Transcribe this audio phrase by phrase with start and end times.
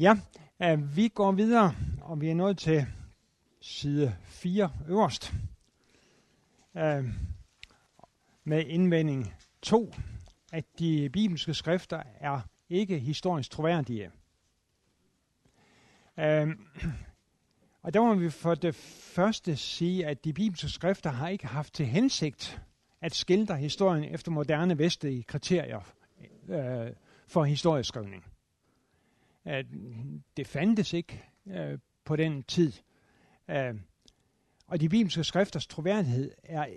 [0.00, 0.16] Ja,
[0.62, 2.86] øh, vi går videre, og vi er nået til
[3.60, 5.32] side 4 øverst.
[6.76, 7.04] Øh,
[8.44, 9.94] med indvending 2,
[10.52, 14.10] at de bibelske skrifter er ikke historisk troværdige.
[16.18, 16.48] Øh,
[17.82, 18.74] og der må vi for det
[19.14, 22.62] første sige, at de bibelske skrifter har ikke haft til hensigt
[23.00, 25.80] at skildre historien efter moderne vestlige kriterier
[26.48, 26.92] øh,
[27.28, 28.24] for historieskrivning.
[29.44, 29.66] At
[30.36, 32.72] det fandtes ikke øh, på den tid.
[33.48, 33.74] Øh,
[34.66, 36.76] og de bibelske skrifters troværdighed er øh,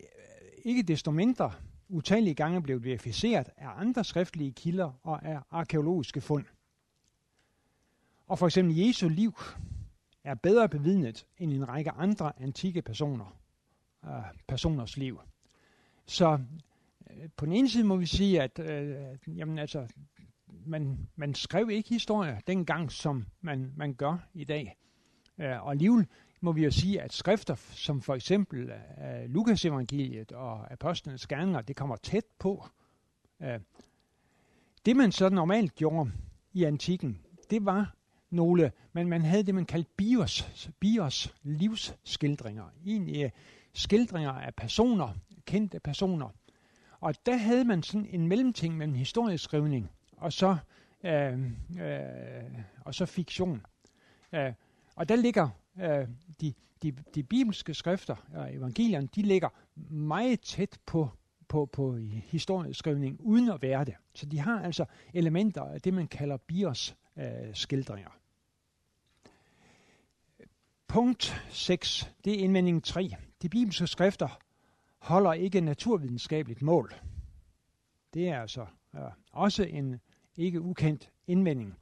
[0.63, 1.51] ikke desto mindre
[1.89, 6.45] utallige gange blevet verificeret af andre skriftlige kilder og af arkeologiske fund.
[8.27, 9.33] Og for eksempel Jesu liv
[10.23, 13.37] er bedre bevidnet end en række andre antikke personer,
[14.05, 14.11] øh,
[14.47, 15.19] personers liv.
[16.05, 16.39] Så
[17.11, 19.87] øh, på den ene side må vi sige, at øh, jamen, altså,
[20.65, 24.77] man, man skrev ikke historie dengang, som man, man gør i dag.
[25.37, 26.07] Øh, og alligevel
[26.41, 31.61] må vi jo sige, at skrifter som for eksempel øh, Lukas evangeliet og apostlenes gerninger,
[31.61, 32.65] det kommer tæt på.
[33.41, 33.59] Øh,
[34.85, 36.11] det man så normalt gjorde
[36.53, 37.95] i antikken, det var
[38.29, 42.65] nogle, men man havde det, man kaldte bios, bios livsskildringer.
[42.85, 43.29] Egentlig øh,
[43.73, 45.09] skildringer af personer,
[45.45, 46.29] kendte personer.
[46.99, 49.91] Og der havde man sådan en mellemting mellem historieskrivning
[50.23, 50.57] og så,
[51.03, 51.33] øh,
[51.81, 53.65] øh, og så fiktion.
[54.33, 54.53] Øh,
[54.95, 55.49] og der ligger
[55.81, 56.07] øh,
[56.41, 59.49] de, de, de bibelske skrifter, og evangelierne, de ligger
[59.89, 61.09] meget tæt på,
[61.47, 63.95] på, på historieskrivningen, uden at være det.
[64.13, 68.09] Så de har altså elementer af det, man kalder bios øh, skildringer.
[70.87, 73.09] Punkt 6, det er indvending 3.
[73.41, 74.39] De bibelske skrifter
[74.99, 76.93] holder ikke naturvidenskabeligt mål.
[78.13, 78.65] Det er altså
[78.95, 79.99] øh, også en
[80.37, 81.75] ikke ukendt indvending.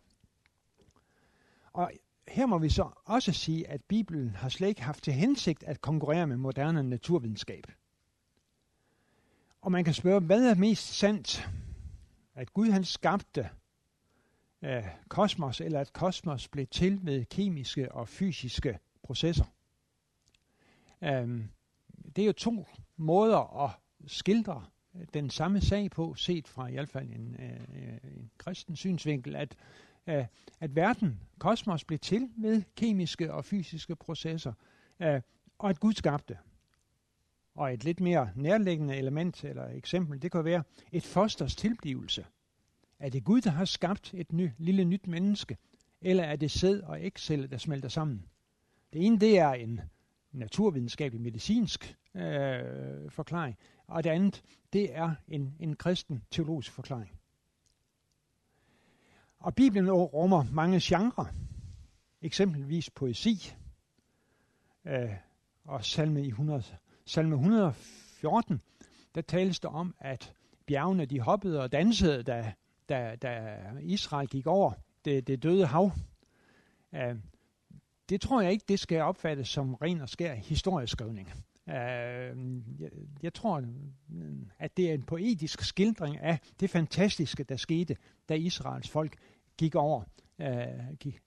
[1.73, 1.91] Og
[2.27, 5.81] her må vi så også sige, at Bibelen har slet ikke haft til hensigt at
[5.81, 7.67] konkurrere med moderne naturvidenskab.
[9.61, 11.49] Og man kan spørge, hvad er mest sandt?
[12.36, 13.49] At Gud han skabte
[14.61, 19.45] øh, kosmos, eller at kosmos blev til ved kemiske og fysiske processer.
[21.02, 21.49] Um,
[22.15, 23.71] det er jo to måder at
[24.08, 24.65] skildre
[25.13, 29.55] den samme sag på, set fra i hvert fald en, øh, en kristen synsvinkel, at,
[30.07, 30.25] øh,
[30.59, 34.53] at verden, kosmos, blev til med kemiske og fysiske processer,
[34.99, 35.21] øh,
[35.59, 36.37] og at Gud skabte.
[37.55, 42.25] Og et lidt mere nærliggende element eller eksempel, det kan være et fosters tilblivelse.
[42.99, 45.58] Er det Gud, der har skabt et ny, lille nyt menneske,
[46.02, 48.25] eller er det sæd og ægceller, der smelter sammen?
[48.93, 49.81] Det ene, det er en
[50.31, 53.58] naturvidenskabelig medicinsk øh, forklaring,
[53.91, 54.43] og det andet,
[54.73, 57.11] det er en, en kristen teologisk forklaring.
[59.39, 61.25] Og Bibelen rummer mange genrer,
[62.21, 63.53] eksempelvis poesi,
[64.85, 65.09] øh,
[65.63, 66.63] og salme, i 100,
[67.05, 68.61] salme 114,
[69.15, 70.33] der tales der om, at
[70.65, 72.53] bjergene de hoppede og dansede, da,
[72.89, 74.73] da, da Israel gik over
[75.05, 75.91] det, det døde hav.
[76.95, 77.15] Øh,
[78.09, 81.31] det tror jeg ikke, det skal opfattes som ren og skær historieskrivning.
[81.71, 82.92] Øh, jeg,
[83.23, 83.59] jeg tror,
[84.08, 87.98] mm, at det er en poetisk skildring af det fantastiske, der skete,
[88.30, 89.17] da Israels folk
[89.58, 90.04] gik over,
[90.39, 91.21] øh, gik,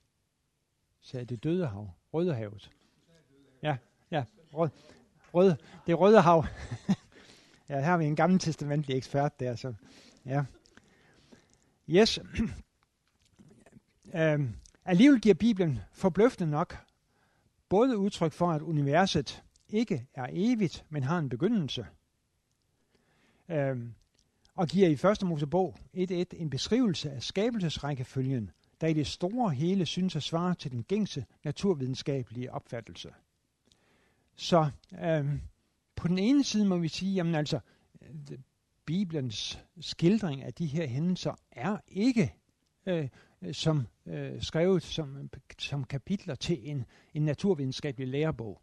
[1.01, 2.71] sagde det døde hav, Røde havet.
[3.63, 3.77] Ja,
[4.11, 4.25] ja,
[4.55, 4.71] rød,
[5.35, 5.55] rød,
[5.87, 6.45] det røde hav.
[7.69, 9.75] ja, her har vi en gammel testamentlig ekspert der, så
[10.27, 10.45] ja.
[11.89, 12.19] Yes.
[14.15, 14.15] uh,
[14.85, 16.77] Alligevel giver Bibelen forbløffende nok
[17.69, 21.87] både udtryk for, at universet ikke er evigt, men har en begyndelse.
[23.49, 23.95] Øhm,
[24.55, 25.23] og giver i 1.
[25.29, 30.71] Mosebog 1.1 en beskrivelse af skabelsesrækkefølgen, der i det store hele synes at svare til
[30.71, 33.11] den gængse naturvidenskabelige opfattelse.
[34.37, 34.71] Så
[35.03, 35.41] øhm,
[35.97, 37.61] på den ene side må vi sige, jamen altså,
[38.03, 38.39] øh,
[38.87, 42.35] Bibelens skildring af de her hændelser er ikke
[42.87, 43.09] øh,
[43.53, 46.85] som øh, skrevet som, som kapitler til en,
[47.15, 48.61] en naturvidenskabelig lærebog.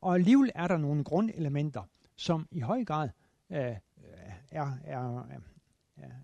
[0.00, 1.82] Og alligevel er der nogle grundelementer,
[2.16, 3.08] som i høj grad
[3.50, 3.78] øh, er,
[4.50, 5.40] er, er,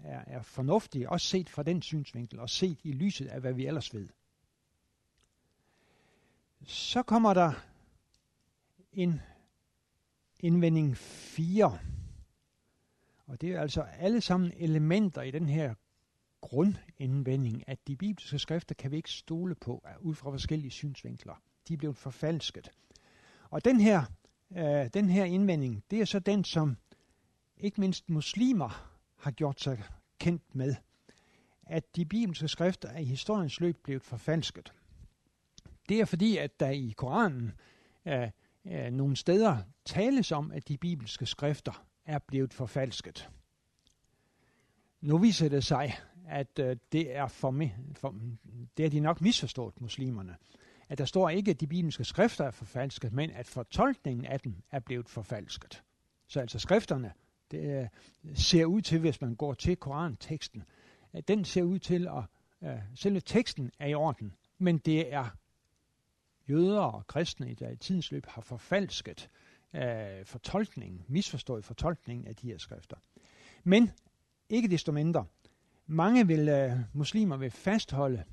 [0.04, 3.66] er, er fornuftige, også set fra den synsvinkel, og set i lyset af, hvad vi
[3.66, 4.08] ellers ved.
[6.64, 7.52] Så kommer der
[8.92, 9.20] en
[10.40, 11.78] indvending 4.
[13.26, 15.74] Og det er altså alle sammen elementer i den her
[16.40, 21.42] grundindvending, at de bibelske skrifter kan vi ikke stole på ud fra forskellige synsvinkler.
[21.68, 22.70] De er blevet forfalsket.
[23.50, 24.02] Og den her,
[24.56, 26.76] øh, den her indvending, det er så den, som
[27.56, 29.82] ikke mindst muslimer har gjort sig
[30.18, 30.74] kendt med.
[31.66, 34.72] at de bibelske skrifter er i historiens løb blevet forfalsket.
[35.88, 37.52] Det er fordi, at der i Koranen
[38.06, 38.30] øh,
[38.66, 43.30] øh, nogle steder tales om, at de bibelske skrifter er blevet forfalsket.
[45.00, 48.14] Nu viser det sig, at øh, det er for, for
[48.76, 50.36] det er de nok misforstået, muslimerne.
[50.88, 54.54] At der står ikke, at de bibelske skrifter er forfalsket, men at fortolkningen af dem
[54.70, 55.82] er blevet forfalsket.
[56.26, 57.12] Så altså skrifterne,
[57.50, 57.88] det øh,
[58.34, 60.62] ser ud til, hvis man går til Koranteksten,
[61.12, 62.24] at den ser ud til at,
[62.68, 65.36] øh, selve teksten er i orden, men det er
[66.48, 69.30] jøder og kristne, der i tidens løb har forfalsket
[69.74, 72.96] øh, fortolkningen, misforstået fortolkningen af de her skrifter.
[73.64, 73.90] Men
[74.48, 75.26] ikke desto mindre,
[75.86, 78.24] mange vil, øh, muslimer vil fastholde,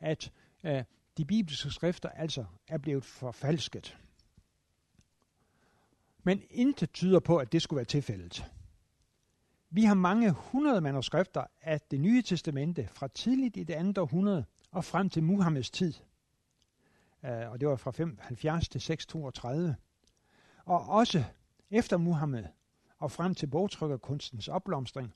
[0.00, 0.32] at
[0.64, 0.84] øh,
[1.20, 3.98] de bibelske skrifter altså er blevet forfalsket.
[6.22, 8.44] Men intet tyder på, at det skulle være tilfældet.
[9.70, 14.44] Vi har mange hundrede manuskripter af det nye testamente fra tidligt i det andet århundrede
[14.70, 15.94] og frem til Muhammeds tid.
[17.24, 19.76] Øh, og det var fra 75 til 632.
[20.64, 21.24] Og også
[21.70, 22.44] efter Muhammed
[22.98, 25.14] og frem til bogtrykkerkunstens opblomstring,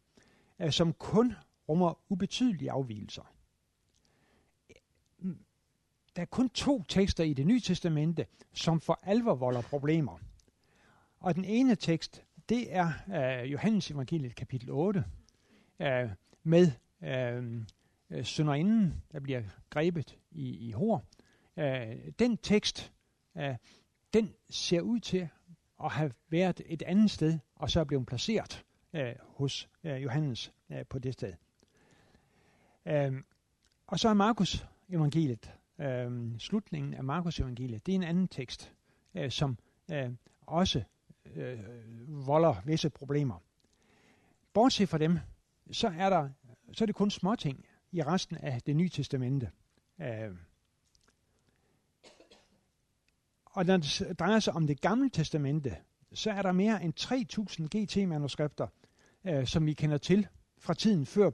[0.59, 1.35] øh, som kun
[1.69, 3.34] rummer ubetydelige afvielser.
[6.17, 10.19] Der er kun to tekster i det nye testamente, som for alvor volder problemer.
[11.21, 15.05] Og den ene tekst, det er uh, Johannes evangeliet kapitel 8,
[15.81, 16.11] uh, øh,
[16.43, 16.71] med
[17.03, 17.63] øh,
[18.19, 21.05] uh, sønderinden, der bliver grebet i, i hår.
[21.57, 21.65] Uh,
[22.19, 22.93] den tekst,
[23.35, 23.55] uh,
[24.15, 25.29] den ser ud til
[25.85, 30.53] at have været et andet sted, og så er blevet placeret uh, hos uh, Johannes
[30.71, 31.33] uh, på det sted.
[32.87, 33.19] Uh,
[33.87, 38.73] og så er Markus evangeliet, øh, slutningen af Markus evangeliet, det er en anden tekst,
[39.15, 39.59] øh, som
[39.91, 40.11] øh,
[40.41, 40.83] også
[41.35, 41.59] øh,
[42.27, 43.43] volder visse problemer.
[44.53, 45.19] Bortset fra dem,
[45.71, 46.29] så er, der,
[46.73, 49.51] så er det kun småting i resten af det nye testamente.
[50.01, 50.37] Øh,
[53.45, 55.77] og når det drejer sig om det gamle testamente,
[56.13, 58.67] så er der mere end 3000 GT-manuskripter,
[59.25, 60.27] øh, som vi kender til
[60.59, 61.31] fra tiden før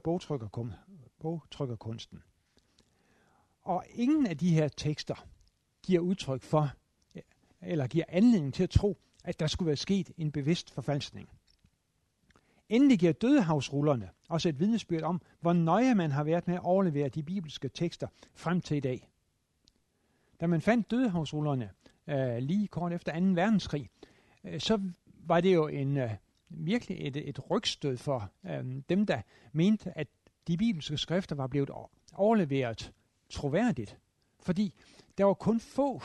[1.19, 2.23] bogtrykkerkunsten.
[3.71, 5.25] Og ingen af de her tekster
[5.83, 6.71] giver udtryk for,
[7.61, 11.29] eller giver anledning til at tro, at der skulle være sket en bevidst forfalskning.
[12.69, 17.09] Endelig giver dødehavsrullerne også et vidnesbyrd om, hvor nøje man har været med at overlevere
[17.09, 19.09] de bibelske tekster frem til i dag.
[20.41, 21.69] Da man fandt dødehavsrullerne
[22.07, 23.25] øh, lige kort efter 2.
[23.25, 23.89] verdenskrig,
[24.43, 26.11] øh, så var det jo en øh,
[26.49, 29.21] virkelig et, et rygstød for øh, dem, der
[29.51, 30.07] mente, at
[30.47, 31.69] de bibelske skrifter var blevet
[32.13, 32.91] overleveret
[33.31, 33.97] troværdigt.
[34.39, 34.73] Fordi
[35.17, 36.01] der var kun få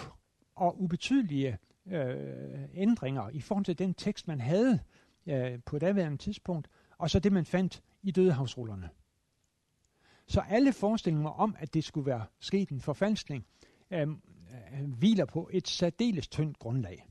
[0.54, 4.80] og ubetydelige øh, ændringer i forhold til den tekst, man havde
[5.26, 6.68] øh, på daværende tidspunkt,
[6.98, 8.90] og så det, man fandt i dødehavsrullerne.
[10.26, 13.46] Så alle forestillinger om, at det skulle være sket en forfalskning,
[13.90, 17.06] øh, øh, hviler på et særdeles tyndt grundlag.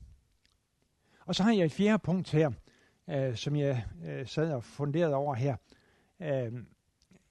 [1.26, 2.50] Og så har jeg et fjerde punkt her,
[3.08, 5.56] øh, som jeg øh, sad og funderede over her
[6.20, 6.52] øh,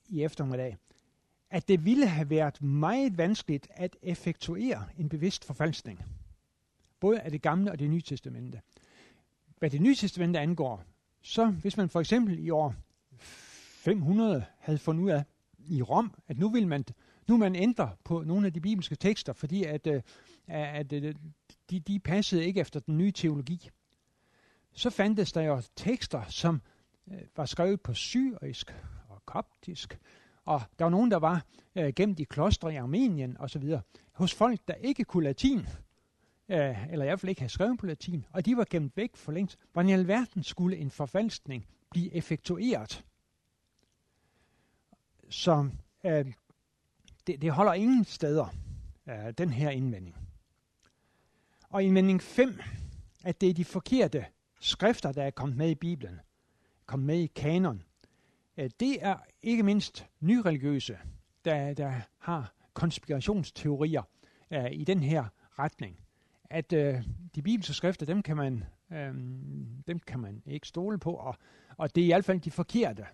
[0.10, 0.78] i eftermiddag,
[1.56, 6.04] at det ville have været meget vanskeligt at effektuere en bevidst forfalskning
[7.00, 8.62] både af det gamle og det nye testamente.
[9.60, 10.84] Hvad det nye testamente angår,
[11.22, 12.75] så hvis man for eksempel i år
[13.18, 15.24] 500 havde fundet ud af
[15.57, 16.86] i Rom, at nu vil man
[17.28, 20.01] nu man ændre på nogle af de bibelske tekster, fordi at, øh,
[20.48, 21.15] at, at øh,
[21.70, 23.70] de, de passede ikke efter den nye teologi.
[24.74, 26.62] Så fandtes der jo tekster, som
[27.12, 28.75] øh, var skrevet på syrisk
[29.10, 30.00] og koptisk,
[30.46, 33.64] og der var nogen, der var øh, gemt i klostre i Armenien osv.
[34.12, 35.60] Hos folk, der ikke kunne latin,
[36.50, 39.16] øh, eller i hvert fald ikke havde skrevet på latin, og de var gemt væk
[39.16, 39.60] for længst.
[39.74, 43.06] Hvordan i alverden skulle en forfalskning blive effektueret?
[45.30, 45.70] Så
[46.06, 46.25] øh,
[47.28, 48.48] det, det holder ingen steder,
[49.08, 50.16] øh, den her indvending.
[51.70, 52.60] Og indvending 5,
[53.24, 54.25] at det er de forkerte
[54.60, 56.20] skrifter, der er kommet med i Bibelen,
[56.86, 57.84] kommet med i kanon,
[58.58, 60.98] Øh, det er ikke mindst nyreligiøse,
[61.46, 64.04] der, der har konspirationsteorier
[64.52, 65.26] øh, i den her
[65.60, 66.06] retning
[66.50, 67.04] at øh,
[67.36, 69.14] de bibelske skrifter, dem kan man, øh,
[69.88, 71.36] dem kan man ikke stole på, og,
[71.78, 73.06] og det er i hvert fald de forkerte.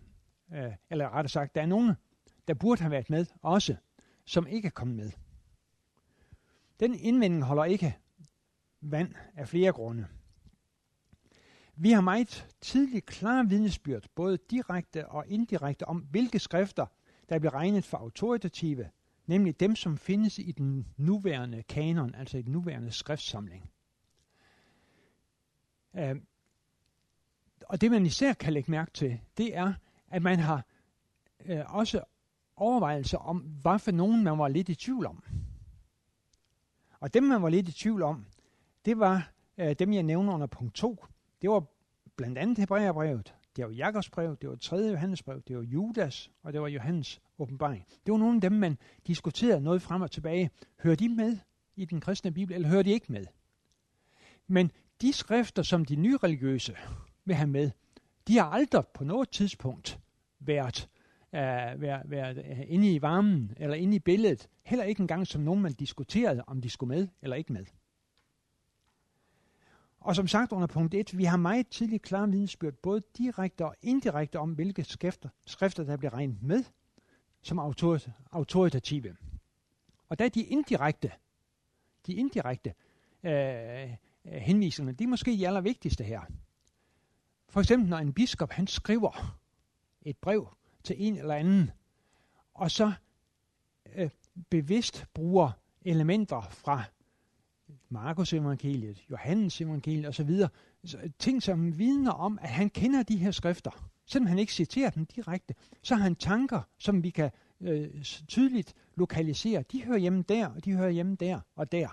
[0.53, 1.93] Øh, eller rettere sagt, der er nogen,
[2.47, 3.75] der burde have været med også,
[4.25, 5.11] som ikke er kommet med.
[6.79, 7.97] Den indvending holder ikke
[8.81, 10.07] vand af flere grunde.
[11.75, 16.85] Vi har meget tidligt klare vidnesbyrd, både direkte og indirekte, om hvilke skrifter,
[17.29, 18.89] der bliver regnet for autoritative,
[19.27, 23.71] nemlig dem, som findes i den nuværende kanon, altså i den nuværende skriftsamling.
[25.95, 26.15] Øh,
[27.65, 29.73] og det man især kan lægge mærke til, det er,
[30.07, 30.65] at man har
[31.45, 32.03] øh, også
[32.55, 35.23] overvejelser om, hvad for nogen man var lidt i tvivl om.
[36.99, 38.25] Og dem, man var lidt i tvivl om,
[38.85, 41.05] det var øh, dem, jeg nævner under punkt 2.
[41.41, 41.63] Det var
[42.15, 44.75] blandt andet Hebræerbrevet, det var Jakobs brev, det var 3.
[44.75, 47.85] Johannes brev, det var Judas, og det var Johannes åbenbaring.
[48.05, 50.49] Det var nogle af dem, man diskuterede noget frem og tilbage.
[50.83, 51.37] Hører de med
[51.75, 53.25] i den kristne bibel, eller hører de ikke med?
[54.47, 54.71] Men
[55.01, 56.75] de skrifter, som de nye religiøse
[57.25, 57.71] vil have med,
[58.27, 59.99] de har aldrig på noget tidspunkt
[60.39, 60.89] været,
[61.33, 64.47] uh, været, været øh, inde i varmen eller inde i billedet.
[64.63, 67.65] Heller ikke engang som nogen, man diskuterede, om de skulle med eller ikke med.
[70.01, 73.75] Og som sagt under punkt 1, vi har meget tidligt klar vidensbyrd, både direkte og
[73.81, 76.63] indirekte om, hvilke skrifter, skrifter der bliver regnet med
[77.41, 77.59] som
[78.31, 79.15] autoritative.
[80.09, 81.11] Og der er de indirekte,
[82.07, 82.73] de indirekte
[83.23, 83.91] øh, øh,
[84.25, 86.21] henvisninger, de er måske de allervigtigste her.
[87.49, 89.37] For eksempel når en biskop han skriver
[90.01, 90.47] et brev
[90.83, 91.71] til en eller anden,
[92.53, 92.93] og så
[93.95, 94.09] øh,
[94.49, 96.83] bevidst bruger elementer fra
[97.89, 100.29] Markus evangeliet, Johannes evangeliet osv.
[101.19, 103.89] Ting, som vidner om, at han kender de her skrifter.
[104.05, 108.73] Selvom han ikke citerer dem direkte, så har han tanker, som vi kan øh, tydeligt
[108.95, 109.63] lokalisere.
[109.71, 111.87] De hører hjemme der, og de hører hjemme der og der.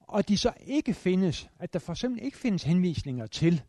[0.00, 3.62] Og de så ikke findes, at der for eksempel ikke findes henvisninger til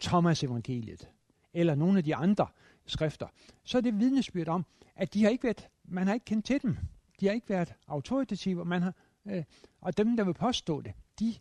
[0.00, 1.08] Thomas evangeliet,
[1.54, 2.46] eller nogle af de andre
[2.86, 3.26] skrifter,
[3.64, 4.66] så er det vidnesbyrd om,
[4.96, 6.76] at de har ikke været, man har ikke kendt til dem.
[7.20, 8.94] De har ikke været autoritative, man har
[9.28, 9.44] Øh,
[9.80, 11.34] og dem, der vil påstå det, de,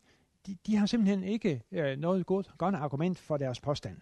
[0.47, 3.97] de, de har simpelthen ikke øh, noget godt, godt argument for deres påstand.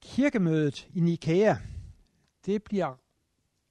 [0.00, 1.54] Kirkemødet i Nikea,
[2.46, 2.94] det bliver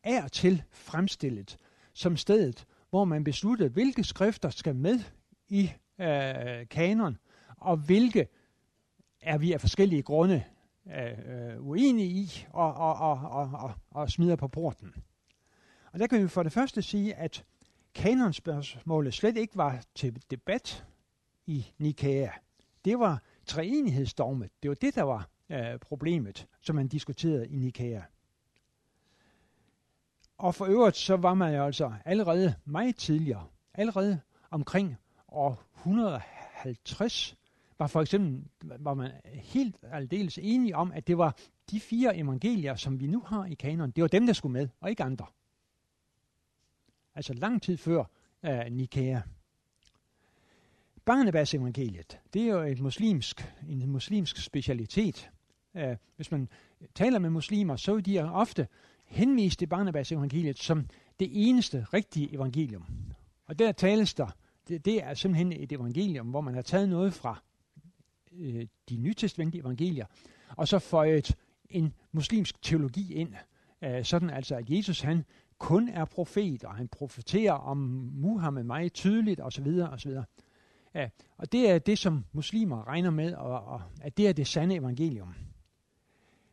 [0.03, 1.57] er til fremstillet
[1.93, 4.99] som stedet, hvor man besluttede, hvilke skrifter skal med
[5.47, 7.17] i øh, kanon,
[7.57, 8.27] og hvilke
[9.21, 10.43] er vi af forskellige grunde
[10.87, 14.93] øh, øh uenige i og, og, og, og, og, og smider på porten.
[15.91, 17.45] Og der kan vi for det første sige, at
[17.93, 20.85] kanonspørgsmålet slet ikke var til debat
[21.47, 22.29] i Nikea.
[22.85, 24.49] Det var treenighedsdogmet.
[24.63, 28.01] Det var det, der var øh, problemet, som man diskuterede i Nikea.
[30.37, 34.19] Og for øvrigt, så var man jo altså allerede meget tidligere, allerede
[34.51, 34.95] omkring
[35.27, 37.35] år 150,
[37.79, 38.43] var for eksempel,
[38.79, 41.35] var man helt aldeles enige om, at det var
[41.71, 44.67] de fire evangelier, som vi nu har i kanonen, det var dem, der skulle med,
[44.79, 45.25] og ikke andre
[47.19, 48.03] altså lang tid før
[48.43, 49.21] uh, Nikæa.
[51.05, 55.29] Barnabas evangeliet, det er jo et muslimsk, en muslimsk specialitet.
[55.73, 55.81] Uh,
[56.15, 56.49] hvis man
[56.95, 58.67] taler med muslimer, så er de ofte
[59.05, 60.85] henvist til Barnabas evangeliet som
[61.19, 62.85] det eneste rigtige evangelium.
[63.45, 64.35] Og der tales der,
[64.67, 67.43] det, det er simpelthen et evangelium, hvor man har taget noget fra
[68.31, 70.05] uh, de nytestamentlige evangelier,
[70.57, 71.35] og så føjet
[71.69, 73.33] en muslimsk teologi ind,
[73.81, 75.23] uh, sådan altså, at Jesus han
[75.59, 77.77] kun er profet, og han profeterer om
[78.13, 79.67] Muhammed meget tydeligt osv.
[79.91, 80.11] osv.
[80.93, 84.47] Ja, og det er det, som muslimer regner med, og, og at det er det
[84.47, 85.33] sande evangelium.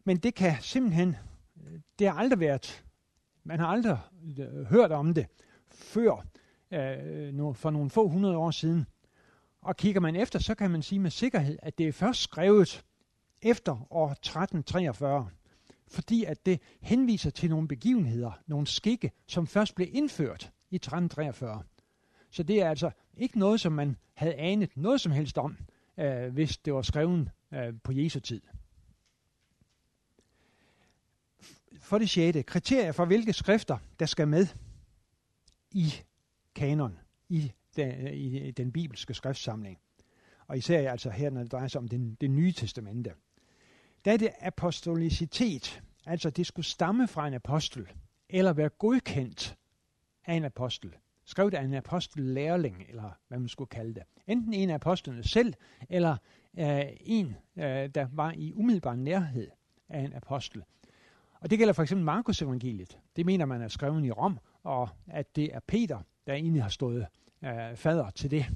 [0.04, 1.16] Men det kan simpelthen,
[1.98, 2.84] det har aldrig været,
[3.44, 3.98] man har aldrig
[4.38, 5.26] øh, hørt om det
[5.70, 6.26] før
[6.70, 8.86] øh, for nogle få hundrede år siden.
[9.60, 12.84] Og kigger man efter, så kan man sige med sikkerhed, at det er først skrevet
[13.42, 15.28] efter år 1343
[15.88, 21.62] fordi at det henviser til nogle begivenheder, nogle skikke, som først blev indført i 1343.
[22.30, 25.56] Så det er altså ikke noget, som man havde anet noget som helst om,
[25.98, 28.42] øh, hvis det var skrevet øh, på Jesu tid.
[31.80, 34.46] For det sjette, kriterier for hvilke skrifter, der skal med
[35.70, 35.94] i
[36.54, 39.78] kanon, i den, i den bibelske skriftsamling.
[40.46, 43.12] Og især altså her, når det drejer sig om det, det nye testamente
[44.06, 47.88] da er det apostolicitet, altså det skulle stamme fra en apostel,
[48.28, 49.56] eller være godkendt
[50.26, 50.94] af en apostel.
[51.24, 54.02] Skrevet af en apostellærling, eller hvad man skulle kalde det.
[54.26, 55.54] Enten en af apostlene selv,
[55.90, 56.16] eller
[56.58, 59.50] øh, en, øh, der var i umiddelbar nærhed
[59.88, 60.62] af en apostel.
[61.40, 62.98] Og det gælder for eksempel Markus evangeliet.
[63.16, 66.70] Det mener man er skrevet i Rom, og at det er Peter, der egentlig har
[66.70, 67.06] stået
[67.44, 68.46] øh, fader til det.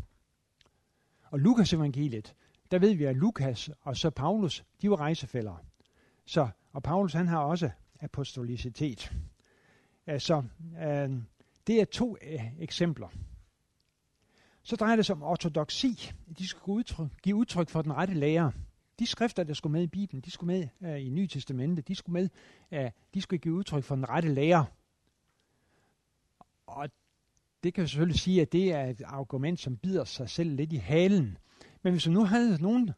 [1.30, 2.34] Og Lukas evangeliet,
[2.70, 5.64] der ved vi, at Lukas og så Paulus, de var rejsefælder.
[6.24, 9.12] Så, og Paulus han har også apostolicitet.
[10.18, 10.42] Så
[10.82, 11.10] øh,
[11.66, 13.08] det er to øh, eksempler.
[14.62, 16.12] Så drejer det sig om ortodoxi.
[16.38, 18.52] De skulle udtryk, give udtryk for den rette lære.
[18.98, 21.94] De skrifter, der skulle med i Bibelen, de skulle med øh, i Nye Testamente, de
[21.94, 22.28] skulle med,
[22.72, 24.66] øh, de skulle give udtryk for den rette lære.
[26.66, 26.90] Og
[27.62, 30.72] det kan jeg selvfølgelig sige, at det er et argument, som bider sig selv lidt
[30.72, 31.38] i halen.
[31.82, 32.90] Men hvis du nu havde nogen,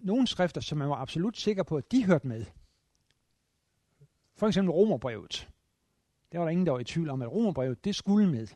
[0.00, 2.44] nogle skrifter, som man var absolut sikker på, at de hørte med.
[4.36, 5.48] For eksempel Romerbrevet.
[6.32, 8.46] Der var der ingen, der var i tvivl om, at Romerbrevet, det skulle med.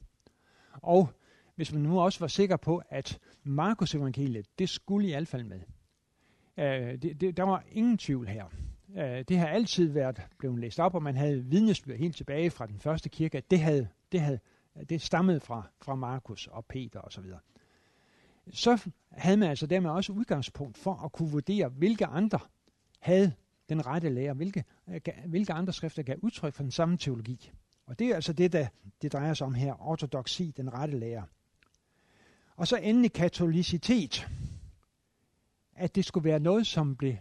[0.72, 1.08] Og
[1.54, 5.44] hvis man nu også var sikker på, at Markus evangeliet, det skulle i hvert fald
[5.44, 5.60] med.
[6.56, 8.44] Øh, det, det, der var ingen tvivl her.
[8.96, 12.66] Øh, det har altid været blevet læst op, og man havde vidnesbyrd helt tilbage fra
[12.66, 14.38] den første kirke, at det, havde, det, havde,
[14.88, 17.24] det stammede fra, fra Markus og Peter osv.
[17.24, 17.38] Så,
[18.50, 22.38] så havde man altså dermed også udgangspunkt for at kunne vurdere, hvilke andre
[23.00, 23.32] havde
[23.68, 27.50] den rette lære, hvilke, øh, hvilke andre skrifter gav udtryk for den samme teologi.
[27.86, 28.66] Og det er altså det, der
[29.02, 31.26] det drejer sig om her, ortodoxi, den rette lære.
[32.56, 34.28] Og så endelig katolicitet.
[35.72, 37.16] At det skulle være noget, som blev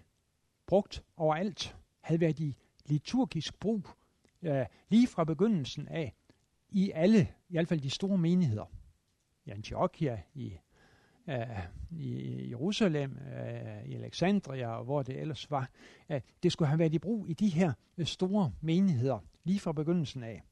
[0.68, 3.88] brugt overalt, havde været i liturgisk brug
[4.42, 6.14] øh, lige fra begyndelsen af
[6.70, 8.72] i alle, i hvert fald de store menigheder.
[9.46, 10.58] I Antiochia, i,
[11.28, 11.60] øh,
[11.92, 15.70] i Jerusalem, øh, i Alexandria og hvor det ellers var.
[16.10, 19.72] Øh, det skulle have været i brug i de her øh, store menigheder lige fra
[19.72, 20.44] begyndelsen af.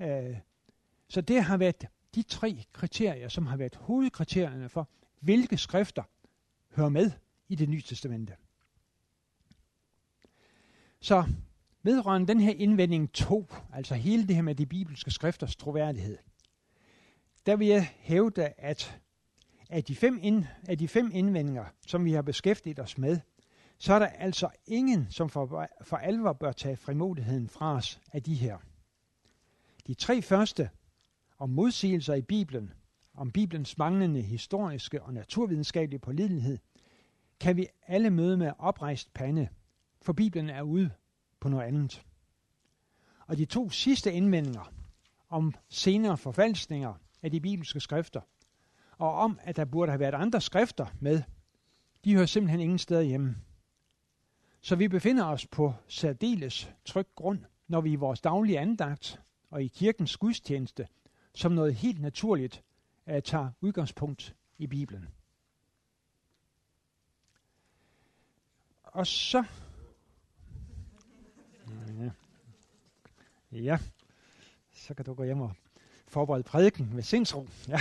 [0.00, 0.36] Øh,
[1.08, 4.88] så det har været de tre kriterier, som har været hovedkriterierne for,
[5.20, 6.02] hvilke skrifter
[6.76, 7.10] hører med
[7.48, 8.36] i det nye testamente.
[11.00, 11.24] Så
[11.82, 16.18] vedrørende den her indvending 2, altså hele det her med de bibelske skrifters troværdighed,
[17.46, 18.99] der vil jeg hævde, at
[19.70, 23.20] af de, fem ind, af de fem indvendinger, som vi har beskæftiget os med,
[23.78, 28.22] så er der altså ingen, som for, for alvor bør tage frimodigheden fra os af
[28.22, 28.58] de her.
[29.86, 30.70] De tre første
[31.38, 32.72] om modsigelser i Bibelen,
[33.14, 36.58] om Bibelens manglende historiske og naturvidenskabelige pålidelighed,
[37.40, 39.48] kan vi alle møde med oprejst pande,
[40.02, 40.90] for Bibelen er ude
[41.40, 42.02] på noget andet.
[43.26, 44.72] Og de to sidste indvendinger
[45.28, 48.20] om senere forfalskninger af de bibelske skrifter,
[49.00, 51.22] og om, at der burde have været andre skrifter med,
[52.04, 53.36] de hører simpelthen ingen steder hjemme.
[54.60, 59.62] Så vi befinder os på særdeles tryg grund, når vi i vores daglige andagt og
[59.62, 60.88] i kirkens gudstjeneste
[61.34, 62.62] som noget helt naturligt
[63.06, 65.08] øh, at tage udgangspunkt i Bibelen.
[68.82, 69.44] Og så...
[71.98, 72.10] Ja.
[73.52, 73.78] ja,
[74.72, 75.52] så kan du gå hjem og
[76.08, 77.48] forberede prædiken med sindsro.
[77.68, 77.80] Ja.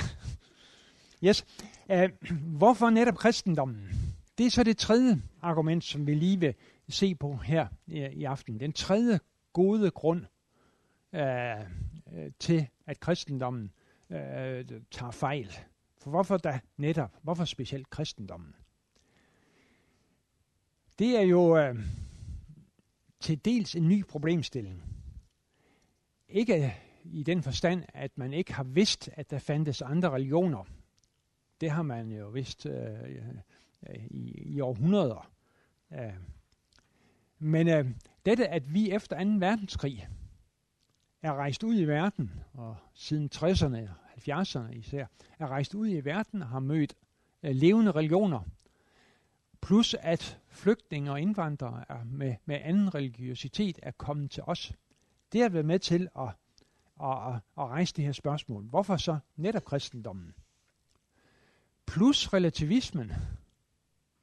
[1.24, 1.46] Yes.
[1.90, 2.10] Uh,
[2.58, 3.90] hvorfor netop kristendommen?
[4.38, 6.54] Det er så det tredje argument, som vi lige vil
[6.90, 8.60] se på her i, i aften.
[8.60, 9.20] Den tredje
[9.54, 10.26] gode grund
[11.14, 13.72] uh, uh, til, at kristendommen
[14.10, 14.16] uh,
[14.92, 15.52] tager fejl.
[15.98, 17.12] For hvorfor da netop?
[17.22, 18.56] Hvorfor specielt kristendommen?
[21.00, 21.80] Det er jo uh,
[23.20, 24.84] til dels en ny problemstilling.
[26.30, 30.64] Ikke i den forstand, at man ikke har vidst, at der fandtes andre religioner–
[31.62, 32.74] det har man jo vidst øh,
[33.90, 35.32] øh, i, i århundreder.
[35.94, 36.14] Øh.
[37.40, 37.86] Men øh,
[38.26, 39.30] dette, at vi efter 2.
[39.30, 40.08] verdenskrig
[41.22, 45.06] er rejst ud i verden, og siden 60'erne og 70'erne især,
[45.40, 46.96] er rejst ud i verden og har mødt
[47.44, 48.40] øh, levende religioner,
[49.62, 54.74] plus at flygtninge og indvandrere er med, med anden religiøsitet er kommet til os.
[55.32, 56.28] Det har været med til at,
[57.04, 58.64] at, at, at rejse det her spørgsmål.
[58.64, 60.34] Hvorfor så netop kristendommen?
[61.90, 63.12] Plus relativismen,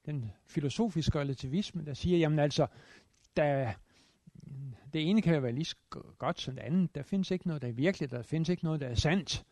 [0.06, 2.66] den filosofiske relativisme, der siger, jamen altså,
[3.36, 3.72] der,
[4.92, 5.74] det ene kan jo være lige
[6.18, 6.94] godt som det andet.
[6.94, 9.44] Der findes ikke noget, der er virkeligt, der findes ikke noget, der er sandt.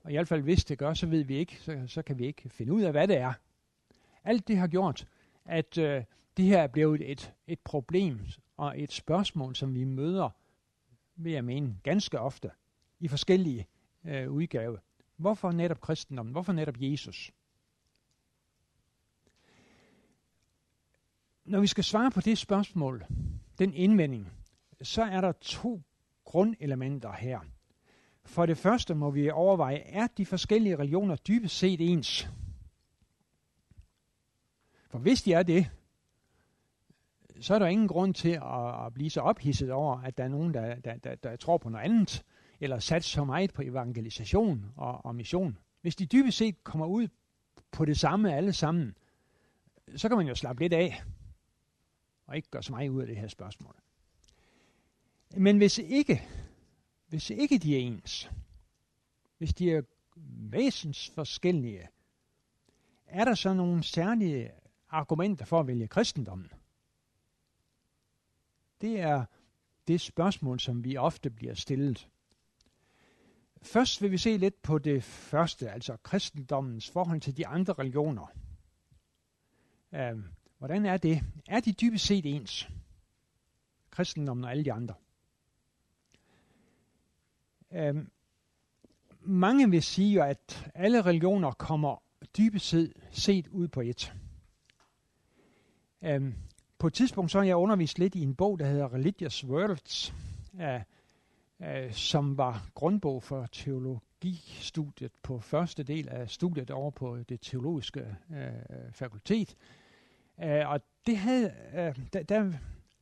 [0.00, 2.26] Og i hvert fald hvis det gør, så ved vi ikke, så, så kan vi
[2.26, 3.32] ikke finde ud af, hvad det er.
[4.24, 5.06] Alt det har gjort,
[5.44, 6.04] at øh,
[6.36, 8.20] det her er blevet et, et problem
[8.56, 10.30] og et spørgsmål, som vi møder,
[11.16, 12.50] vil jeg mene, ganske ofte
[13.00, 13.66] i forskellige
[14.04, 14.78] øh, udgaver.
[15.16, 16.32] Hvorfor netop kristendommen?
[16.32, 17.32] Hvorfor netop Jesus?
[21.46, 23.06] Når vi skal svare på det spørgsmål,
[23.58, 24.32] den indvending,
[24.82, 25.82] så er der to
[26.24, 27.40] grundelementer her.
[28.24, 32.28] For det første må vi overveje, er de forskellige religioner dybest set ens?
[34.88, 35.70] For hvis de er det,
[37.40, 40.28] så er der ingen grund til at, at blive så ophidset over, at der er
[40.28, 42.24] nogen, der, der, der, der tror på noget andet,
[42.60, 45.58] eller sat så meget på evangelisation og, og mission.
[45.80, 47.08] Hvis de dybest set kommer ud
[47.72, 48.96] på det samme alle sammen,
[49.96, 51.02] så kan man jo slappe lidt af
[52.26, 53.76] og ikke gør så meget ud af det her spørgsmål.
[55.36, 56.22] Men hvis ikke,
[57.06, 58.30] hvis ikke de er ens,
[59.38, 59.82] hvis de er
[60.50, 61.88] væsens forskellige,
[63.06, 64.50] er der så nogle særlige
[64.88, 66.52] argumenter for at vælge kristendommen?
[68.80, 69.24] Det er
[69.88, 72.08] det spørgsmål, som vi ofte bliver stillet.
[73.62, 78.26] Først vil vi se lidt på det første, altså kristendommens forhold til de andre religioner.
[79.92, 80.24] Uh,
[80.66, 81.22] Hvordan er det?
[81.48, 82.68] Er de dybest set ens?
[83.90, 84.94] Kristendommen og alle de andre.
[87.72, 88.10] Øhm,
[89.20, 92.02] mange vil sige, at alle religioner kommer
[92.38, 94.14] dybest set, set ud på et.
[96.02, 96.34] Øhm,
[96.78, 100.14] på et tidspunkt så har jeg undervist lidt i en bog, der hedder Religious Worlds,
[100.60, 100.80] øh,
[101.60, 108.16] øh, som var grundbog for teologistudiet på første del af studiet over på det teologiske
[108.30, 109.56] øh, fakultet.
[110.42, 112.52] Øh, og det havde, øh, der, der,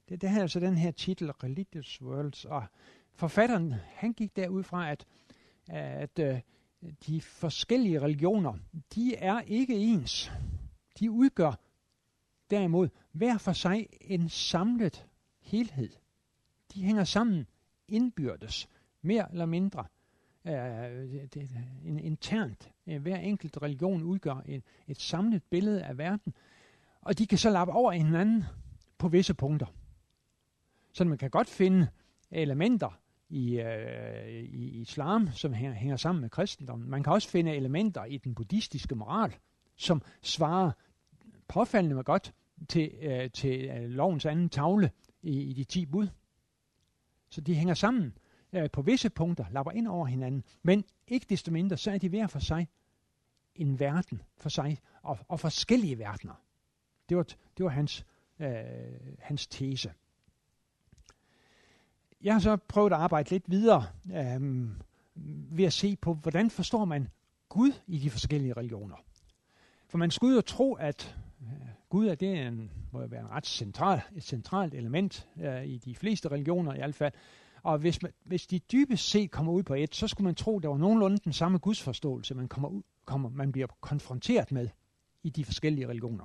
[0.09, 2.65] det, det havde altså den her titel, Religious Worlds, og
[3.13, 5.05] forfatteren, han gik derud fra, at,
[5.69, 6.41] at øh,
[7.07, 8.55] de forskellige religioner,
[8.95, 10.33] de er ikke ens.
[11.01, 11.61] De udgør
[12.51, 15.07] derimod hver for sig en samlet
[15.41, 15.91] helhed.
[16.75, 17.47] De hænger sammen
[17.89, 18.69] indbyrdes,
[19.03, 19.85] mere eller mindre.
[20.47, 20.53] Øh,
[21.35, 21.51] det,
[21.85, 22.71] en, internt.
[22.87, 26.35] Øh, hver enkelt religion udgør en, et samlet billede af verden,
[27.05, 28.45] og de kan så lappe over hinanden
[28.99, 29.67] på visse punkter.
[30.93, 31.89] Så man kan godt finde
[32.31, 36.91] elementer i, øh, i islam, som hænger, hænger sammen med kristendommen.
[36.91, 39.35] Man kan også finde elementer i den buddhistiske moral,
[39.77, 40.71] som svarer
[41.49, 42.35] påfaldende godt
[42.69, 44.91] til, øh, til øh, lovens anden tavle
[45.23, 46.09] i, i de ti bud.
[47.31, 48.19] Så de hænger sammen
[48.53, 52.09] øh, på visse punkter, lapper ind over hinanden, men ikke desto mindre, så er de
[52.09, 52.69] hver for sig
[53.55, 56.44] en verden for sig, og, og forskellige verdener.
[57.09, 57.23] Det var,
[57.57, 58.07] det var hans,
[58.41, 58.49] øh,
[59.19, 59.93] hans tese.
[62.23, 64.69] Jeg har så prøvet at arbejde lidt videre øh,
[65.57, 67.09] ved at se på, hvordan forstår man
[67.49, 68.97] Gud i de forskellige religioner.
[69.89, 71.49] For man skulle jo tro, at øh,
[71.89, 75.95] Gud er det en, må være en ret central, et centralt element øh, i de
[75.95, 77.13] fleste religioner i hvert fald.
[77.63, 80.57] Og hvis, man, hvis de dybest set kommer ud på et, så skulle man tro,
[80.57, 84.69] at der var nogenlunde den samme gudsforståelse, man, kommer ud, kommer, man bliver konfronteret med
[85.23, 86.25] i de forskellige religioner.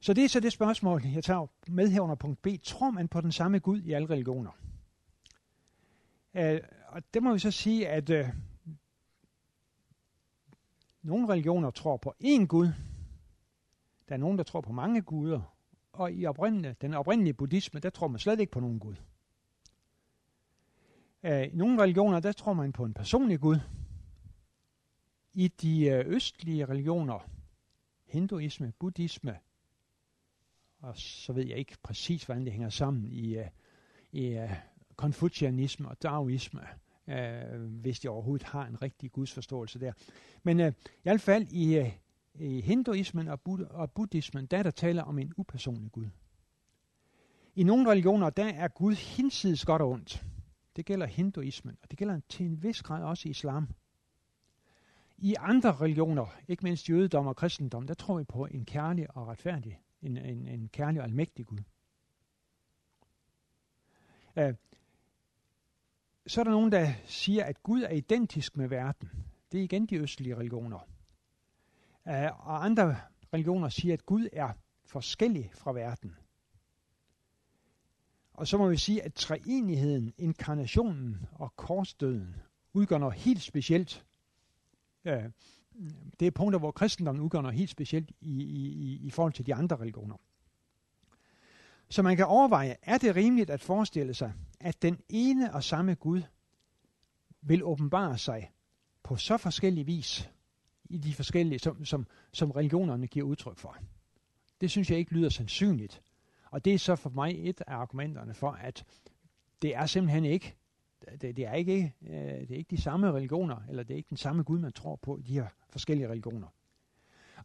[0.00, 2.46] Så det er så det spørgsmål, jeg tager med her under punkt B.
[2.62, 4.50] Tror man på den samme Gud i alle religioner?
[6.34, 6.58] Uh,
[6.88, 8.28] og det må vi så sige, at uh,
[11.02, 12.68] nogle religioner tror på én Gud.
[14.08, 15.54] Der er nogen, der tror på mange guder.
[15.92, 18.96] Og i oprindelige, den oprindelige buddhisme, der tror man slet ikke på nogen Gud.
[21.22, 23.58] Uh, I nogle religioner, der tror man på en personlig Gud.
[25.32, 27.30] I de uh, østlige religioner,
[28.06, 29.38] hinduisme, buddhisme,
[30.78, 33.44] og så ved jeg ikke præcis, hvordan det hænger sammen i, uh,
[34.12, 34.50] i uh,
[34.96, 36.60] konfucianisme og daoisme,
[37.06, 39.92] uh, øh, hvis de overhovedet har en rigtig gudsforståelse der.
[40.42, 41.88] Men uh, i hvert fald i, uh,
[42.34, 46.06] i hinduismen og, bud- og buddhismen, der er der tale om en upersonlig Gud.
[47.54, 50.24] I nogle religioner, der er Gud hinsides godt og ondt.
[50.76, 53.68] Det gælder hinduismen, og det gælder til en vis grad også islam.
[55.16, 59.26] I andre religioner, ikke mindst jødedom og kristendom, der tror vi på en kærlig og
[59.26, 61.58] retfærdig en, en, en kærlig og almægtig Gud.
[64.36, 64.54] Øh,
[66.26, 69.10] så er der nogen, der siger, at Gud er identisk med verden.
[69.52, 70.78] Det er igen de østlige religioner.
[72.08, 72.96] Øh, og andre
[73.32, 74.52] religioner siger, at Gud er
[74.84, 76.16] forskellig fra verden.
[78.32, 82.36] Og så må vi sige, at treenigheden, inkarnationen og korsdøden
[82.72, 84.06] udgør noget helt specielt.
[85.04, 85.24] Øh,
[86.20, 89.54] det er punkter, hvor kristendommen udgør noget helt specielt i, i, i forhold til de
[89.54, 90.16] andre religioner.
[91.88, 95.94] Så man kan overveje, er det rimeligt at forestille sig, at den ene og samme
[95.94, 96.22] Gud
[97.42, 98.50] vil åbenbare sig
[99.02, 100.30] på så forskellig vis
[100.84, 103.76] i de forskellige, som, som, som religionerne giver udtryk for.
[104.60, 106.02] Det synes jeg ikke lyder sandsynligt.
[106.50, 108.84] Og det er så for mig et af argumenterne for, at
[109.62, 110.56] det er simpelthen ikke
[111.20, 114.08] det, det, er ikke, øh, det er ikke de samme religioner, eller det er ikke
[114.08, 116.46] den samme Gud, man tror på i de her forskellige religioner.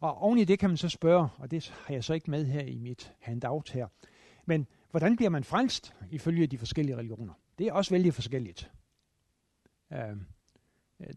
[0.00, 2.44] Og oven i det kan man så spørge, og det har jeg så ikke med
[2.46, 3.88] her i mit handout her,
[4.44, 7.32] men hvordan bliver man frelst ifølge de forskellige religioner?
[7.58, 8.70] Det er også vældig forskelligt.
[9.92, 9.98] Øh,
[11.00, 11.14] øh,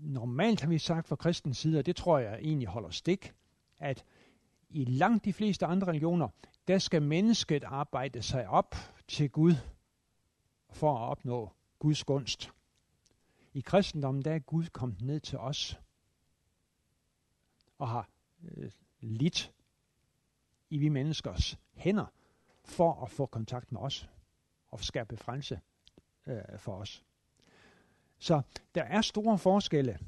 [0.00, 3.32] normalt har vi sagt fra kristens side, og det tror jeg egentlig holder stik,
[3.78, 4.04] at
[4.70, 6.28] i langt de fleste andre religioner,
[6.68, 8.74] der skal mennesket arbejde sig op
[9.08, 9.54] til Gud
[10.74, 12.52] for at opnå Guds gunst.
[13.52, 15.80] I kristendommen der er Gud kommet ned til os
[17.78, 18.08] og har
[18.42, 19.52] øh, lidt
[20.70, 22.06] i vi menneskers hænder
[22.64, 24.08] for at få kontakt med os
[24.70, 25.60] og skabe frelse
[26.26, 27.04] øh, for os.
[28.18, 28.42] Så
[28.74, 29.98] der er store forskelle,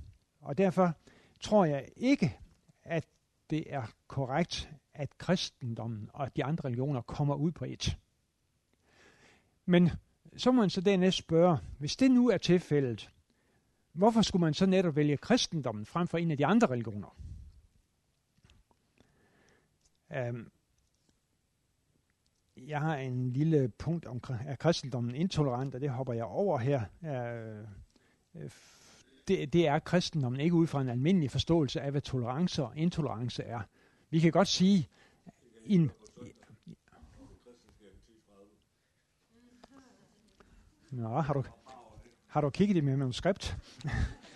[0.40, 0.92] og derfor
[1.40, 2.38] tror jeg ikke,
[2.82, 3.06] at
[3.50, 7.98] det er korrekt, at kristendommen og de andre religioner kommer ud på et.
[9.64, 9.90] Men
[10.36, 13.10] så må man så dernæst spørge, hvis det nu er tilfældet,
[13.92, 17.16] hvorfor skulle man så netop vælge kristendommen frem for en af de andre religioner?
[20.30, 20.50] Um,
[22.56, 26.82] jeg har en lille punkt om, er kristendommen intolerant, og det hopper jeg over her.
[27.00, 27.68] Uh,
[29.28, 33.42] det, det er kristendommen ikke ud fra en almindelig forståelse af, hvad tolerance og intolerance
[33.42, 33.60] er.
[34.10, 34.88] Vi kan godt sige,
[35.64, 35.90] en,
[40.96, 41.44] Nå, har du,
[42.26, 43.56] har du kigget i mit manuskript?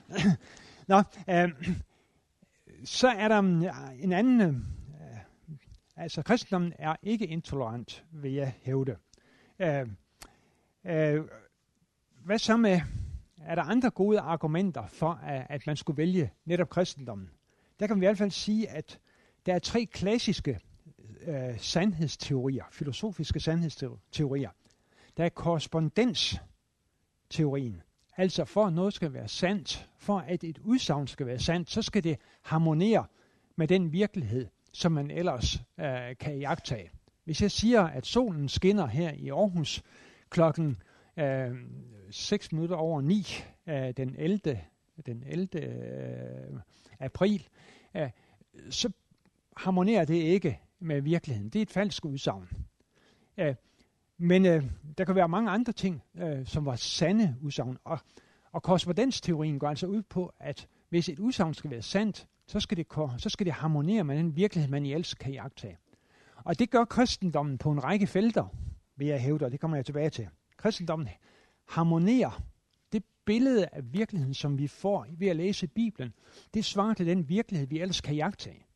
[0.88, 1.74] Nå, øh,
[2.84, 3.62] så er der mm,
[3.98, 4.40] en anden...
[4.40, 5.18] Øh,
[5.96, 8.96] altså, kristendommen er ikke intolerant, vil jeg hævde.
[9.58, 9.88] Øh,
[10.84, 11.24] øh,
[12.24, 12.80] hvad så med...
[13.44, 17.30] Er der andre gode argumenter for, at, at man skulle vælge netop kristendommen?
[17.78, 18.98] Der kan vi i hvert fald sige, at
[19.46, 20.60] der er tre klassiske
[21.26, 24.50] øh, sandhedsteorier, filosofiske sandhedsteorier.
[25.16, 26.40] Der er korrespondens,
[27.30, 27.82] teorien.
[28.16, 31.82] Altså for at noget skal være sandt, for at et udsagn skal være sandt, så
[31.82, 33.06] skal det harmonere
[33.56, 36.90] med den virkelighed, som man ellers øh, kan iagtage.
[37.24, 39.82] Hvis jeg siger, at solen skinner her i Aarhus
[40.30, 40.82] klokken
[41.16, 41.50] øh,
[42.10, 43.26] 6 minutter over 9
[43.66, 44.60] øh, den 11.
[45.06, 45.60] Den 11.
[45.60, 46.60] Øh,
[47.00, 47.48] april,
[47.96, 48.10] øh,
[48.70, 48.90] så
[49.56, 51.48] harmonerer det ikke med virkeligheden.
[51.48, 52.48] Det er et falsk udsagn.
[53.38, 53.54] Øh,
[54.20, 54.64] men øh,
[54.98, 57.78] der kan være mange andre ting, øh, som var sande udsagn.
[57.84, 57.98] Og,
[58.52, 62.76] og korrespondensteorien går altså ud på, at hvis et udsagn skal være sandt, så skal,
[62.76, 62.86] det,
[63.18, 65.78] så skal det harmonere med den virkelighed, man i ellers kan jagtage.
[66.44, 68.46] Og det gør kristendommen på en række felter,
[68.96, 70.28] vil jeg hævde, og det kommer jeg tilbage til.
[70.56, 71.08] Kristendommen
[71.68, 72.42] harmonerer
[72.92, 76.14] det billede af virkeligheden, som vi får ved at læse Bibelen,
[76.54, 78.66] det svarer til den virkelighed, vi ellers kan jagtage.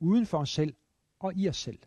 [0.00, 0.74] Uden for os selv
[1.18, 1.78] og i os selv.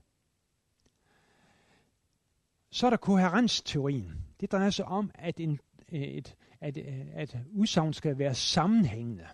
[2.72, 4.26] Så er der koherensteorien.
[4.40, 5.60] Det drejer sig om, at, en,
[5.92, 9.28] øh, et, at, øh, at udsagn skal være sammenhængende.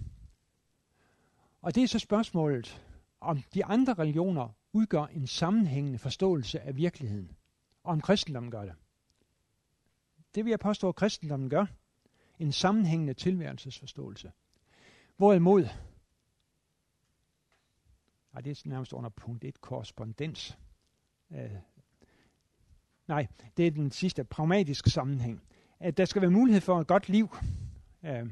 [1.62, 2.82] Og det er så spørgsmålet,
[3.22, 7.32] om de andre religioner udgør en sammenhængende forståelse af virkeligheden,
[7.84, 8.74] og om kristendommen gør det.
[10.36, 11.66] Det vil jeg påstå, at kristendommen gør.
[12.40, 14.32] En sammenhængende tilværelsesforståelse.
[15.18, 15.68] Hvorimod,
[18.32, 20.58] og det er nærmest under punkt 1, korrespondens,
[21.32, 21.52] øh,
[23.08, 25.42] Nej, det er den sidste pragmatiske sammenhæng.
[25.80, 27.36] At der skal være mulighed for et godt liv.
[28.06, 28.26] Øh,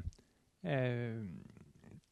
[0.64, 1.24] øh,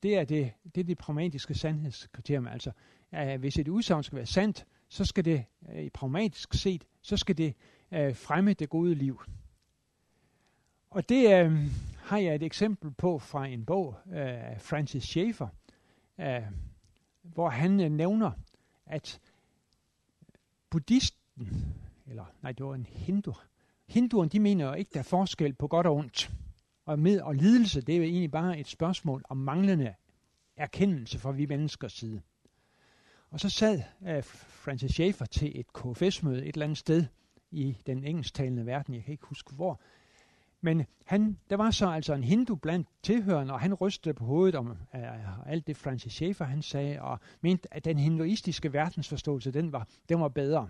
[0.03, 2.47] det er det, det er det pragmatiske sandhedskriterium.
[2.47, 2.71] Altså,
[3.15, 5.45] øh, hvis et udsagn skal være sandt, så skal det
[5.75, 7.55] øh, pragmatisk set, så skal det
[7.93, 9.23] øh, fremme det gode liv.
[10.91, 15.03] Og det øh, har jeg et eksempel på fra en bog øh, af øh, Francis
[15.03, 15.49] Schaeffer,
[16.21, 16.43] øh,
[17.23, 18.31] hvor han øh, nævner,
[18.87, 19.21] at
[20.71, 21.75] buddhisten
[22.13, 23.35] eller nej, det var en hindu.
[23.89, 26.31] Hinduerne, de mener jo ikke, der er forskel på godt og ondt.
[26.85, 29.95] Og med og lidelse, det er jo egentlig bare et spørgsmål om manglende
[30.57, 32.23] erkendelse fra vi menneskers side.
[33.31, 37.05] Og så sad uh, Francis Schaeffer til et KFS-møde et eller andet sted
[37.51, 39.81] i den engelsktalende verden, jeg kan ikke huske hvor.
[40.61, 44.55] Men han, der var så altså en hindu blandt tilhørende, og han rystede på hovedet
[44.55, 49.73] om uh, alt det Francis Schaeffer han sagde, og mente, at den hinduistiske verdensforståelse, den
[49.73, 50.69] var, den var bedre.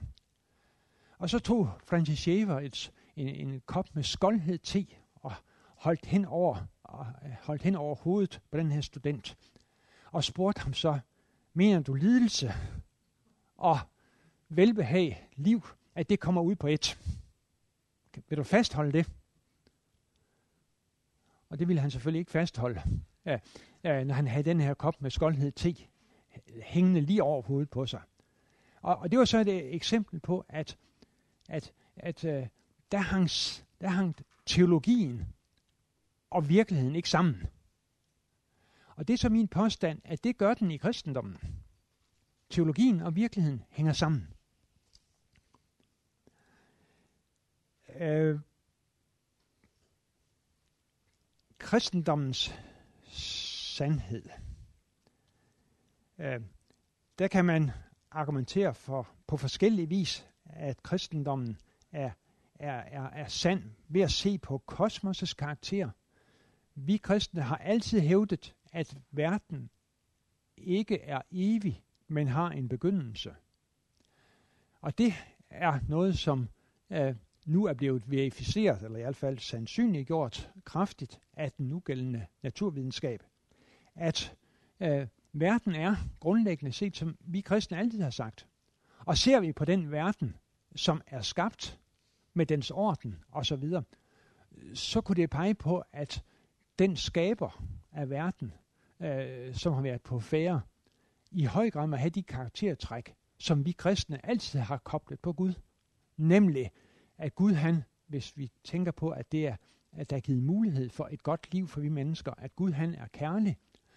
[1.22, 5.32] Og så tog Francis Schaeffer et, en, en kop med skoldhed te og
[5.76, 9.36] holdt hen, over, og øh, holdt hen over hovedet på den her student.
[10.12, 10.98] Og spurgte ham så,
[11.54, 12.52] mener du lidelse
[13.56, 13.78] og
[14.48, 16.98] velbehag, liv, at det kommer ud på et?
[18.28, 19.10] Vil du fastholde det?
[21.48, 22.82] Og det ville han selvfølgelig ikke fastholde,
[23.24, 23.38] ja,
[23.84, 25.76] ja, når han havde den her kop med skoldhed te
[26.62, 28.00] hængende lige over hovedet på sig.
[28.80, 30.76] Og, og det var så et øh, eksempel på, at
[31.48, 32.46] at, at øh,
[32.92, 33.28] der, hang,
[33.80, 35.34] der hang teologien
[36.30, 37.42] og virkeligheden ikke sammen.
[38.96, 41.38] Og det er så min påstand, at det gør den i kristendommen.
[42.50, 44.34] Teologien og virkeligheden hænger sammen.
[47.96, 48.40] Øh,
[51.58, 52.54] kristendommens
[53.76, 54.28] sandhed.
[56.18, 56.40] Øh,
[57.18, 57.70] der kan man
[58.10, 61.58] argumentere for på forskellige vis at kristendommen
[61.92, 62.10] er,
[62.54, 65.90] er, er, er sand ved at se på kosmos' karakter.
[66.74, 69.70] Vi kristne har altid hævdet, at verden
[70.56, 73.34] ikke er evig, men har en begyndelse.
[74.80, 75.14] Og det
[75.50, 76.48] er noget, som
[76.90, 77.14] øh,
[77.46, 83.22] nu er blevet verificeret, eller i hvert fald sandsynliggjort kraftigt af den nugældende naturvidenskab,
[83.94, 84.34] at
[84.80, 88.48] øh, verden er grundlæggende set, som vi kristne altid har sagt.
[88.98, 90.36] Og ser vi på den verden,
[90.76, 91.80] som er skabt
[92.34, 93.70] med dens orden osv.,
[94.74, 96.22] så kunne det pege på, at
[96.78, 98.52] den skaber af verden,
[99.00, 100.60] øh, som har været på færre,
[101.30, 105.54] i høj grad må have de karaktertræk, som vi kristne altid har koblet på Gud.
[106.16, 106.70] Nemlig,
[107.18, 109.56] at Gud han, hvis vi tænker på, at det er,
[109.92, 112.94] at der er givet mulighed for et godt liv for vi mennesker, at Gud han
[112.94, 113.56] er kærlig,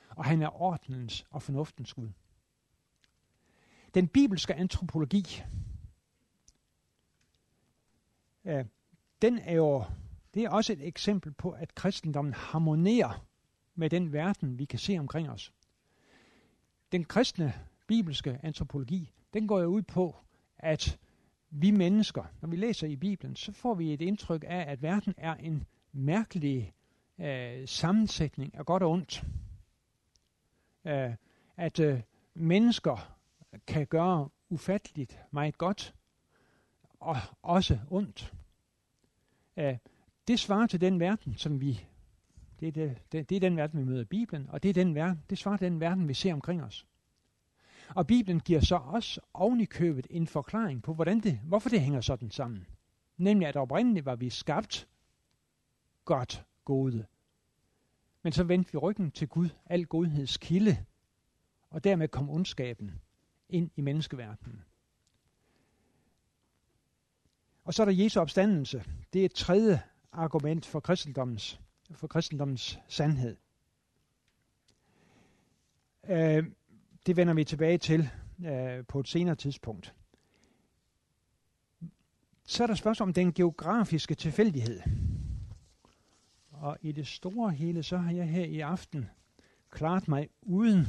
[0.09, 2.09] og han er ordnens og fornuftens Gud.
[3.93, 5.43] Den bibelske antropologi,
[8.45, 8.63] ja,
[9.21, 9.83] den er jo
[10.35, 13.25] det er også et eksempel på, at kristendommen harmonerer
[13.75, 15.53] med den verden, vi kan se omkring os.
[16.91, 17.53] Den kristne
[17.87, 20.15] bibelske antropologi, den går jo ud på,
[20.57, 20.99] at
[21.49, 25.13] vi mennesker, når vi læser i Bibelen, så får vi et indtryk af, at verden
[25.17, 26.73] er en mærkelig
[27.19, 29.23] øh, sammensætning af godt og ondt.
[30.85, 31.13] Øh,
[31.57, 32.01] at øh,
[32.33, 33.17] mennesker
[33.67, 35.95] kan gøre ufatteligt meget godt,
[37.05, 38.33] og også ondt.
[39.57, 39.77] Øh,
[40.27, 41.87] det svarer til den verden, som vi
[42.59, 44.73] det er, det, det, det er den verden, vi møder i Bibelen, og det, er
[44.73, 46.87] den verden, det svarer til den verden, vi ser omkring os.
[47.89, 51.81] Og Bibelen giver så også oven i købet en forklaring på, hvordan det, hvorfor det
[51.81, 52.67] hænger sådan sammen.
[53.17, 54.87] Nemlig, at oprindeligt var vi skabt
[56.05, 57.05] godt gode.
[58.23, 60.85] Men så vendte vi ryggen til Gud, al godheds kilde,
[61.69, 63.01] og dermed kom ondskaben
[63.49, 64.65] ind i menneskeverdenen.
[67.65, 68.83] Og så er der Jesu opstandelse.
[69.13, 71.59] Det er et tredje argument for kristendommens,
[71.91, 73.37] for kristendommens sandhed.
[76.09, 76.43] Øh,
[77.05, 78.09] det vender vi tilbage til
[78.45, 79.93] øh, på et senere tidspunkt.
[82.43, 84.81] Så er der spørgsmål om den geografiske tilfældighed.
[86.51, 89.09] Og i det store hele, så har jeg her i aften
[89.69, 90.87] klaret mig uden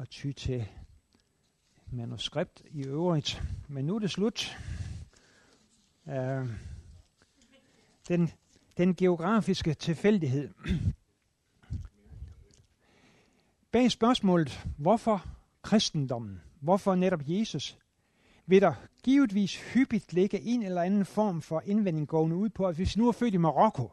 [0.00, 0.68] at ty til
[1.90, 3.42] manuskript i øvrigt.
[3.68, 4.56] Men nu er det slut.
[6.08, 6.54] Øhm,
[8.08, 8.30] den,
[8.76, 10.50] den geografiske tilfældighed.
[13.72, 15.26] Bag spørgsmålet, hvorfor
[15.62, 17.78] kristendommen, hvorfor netop Jesus,
[18.46, 22.76] vil der givetvis hyppigt ligge en eller anden form for indvending gående ud på, at
[22.76, 23.90] hvis vi nu er født i Marokko,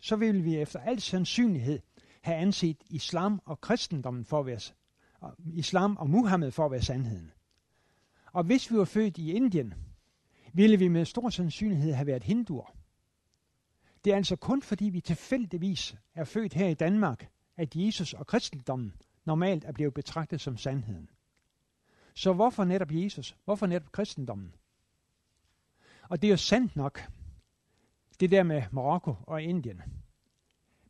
[0.00, 1.80] så vil vi efter al sandsynlighed
[2.22, 4.60] have anset islam og kristendommen for at være,
[5.54, 7.30] islam og Muhammed for at være sandheden.
[8.32, 9.74] Og hvis vi var født i Indien,
[10.54, 12.76] ville vi med stor sandsynlighed have været hinduer.
[14.04, 18.26] Det er altså kun fordi vi tilfældigvis er født her i Danmark, at Jesus og
[18.26, 18.92] kristendommen
[19.24, 21.10] normalt er blevet betragtet som sandheden.
[22.14, 23.36] Så hvorfor netop Jesus?
[23.44, 24.54] Hvorfor netop kristendommen?
[26.08, 27.08] Og det er jo sandt nok,
[28.20, 29.82] det der med Marokko og Indien.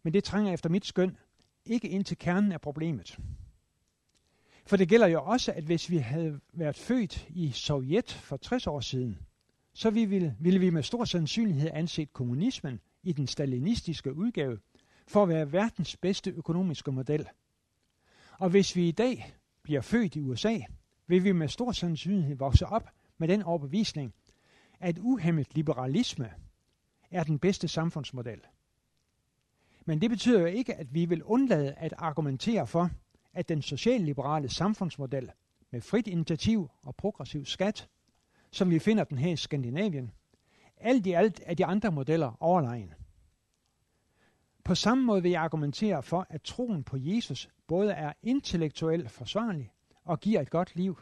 [0.02, 1.16] Men det trænger efter mit skøn
[1.64, 3.18] ikke ind til kernen af problemet.
[4.66, 8.66] For det gælder jo også, at hvis vi havde været født i Sovjet for 60
[8.66, 9.18] år siden,
[9.74, 14.58] så vi ville, ville vi med stor sandsynlighed anset kommunismen i den stalinistiske udgave
[15.08, 17.28] for at være verdens bedste økonomiske model.
[18.38, 20.58] Og hvis vi i dag bliver født i USA,
[21.06, 24.14] vil vi med stor sandsynlighed vokse op med den overbevisning,
[24.80, 26.32] at uhemmet liberalisme
[27.10, 28.40] er den bedste samfundsmodel.
[29.86, 32.90] Men det betyder jo ikke, at vi vil undlade at argumentere for,
[33.32, 35.30] at den socialliberale samfundsmodel
[35.70, 37.88] med frit initiativ og progressiv skat,
[38.54, 40.10] som vi finder den her i Skandinavien,
[40.76, 42.94] alt i alt er de andre modeller overlegen.
[44.64, 49.72] På samme måde vil jeg argumentere for, at troen på Jesus både er intellektuelt forsvarlig
[50.04, 50.98] og giver et godt liv,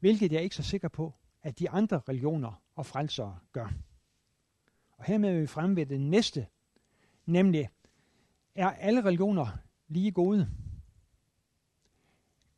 [0.00, 3.72] hvilket jeg er ikke så sikker på, at de andre religioner og frelsere gør.
[4.98, 6.46] Og hermed er vi fremme ved det næste,
[7.26, 7.68] nemlig,
[8.54, 9.46] er alle religioner
[9.88, 10.48] lige gode?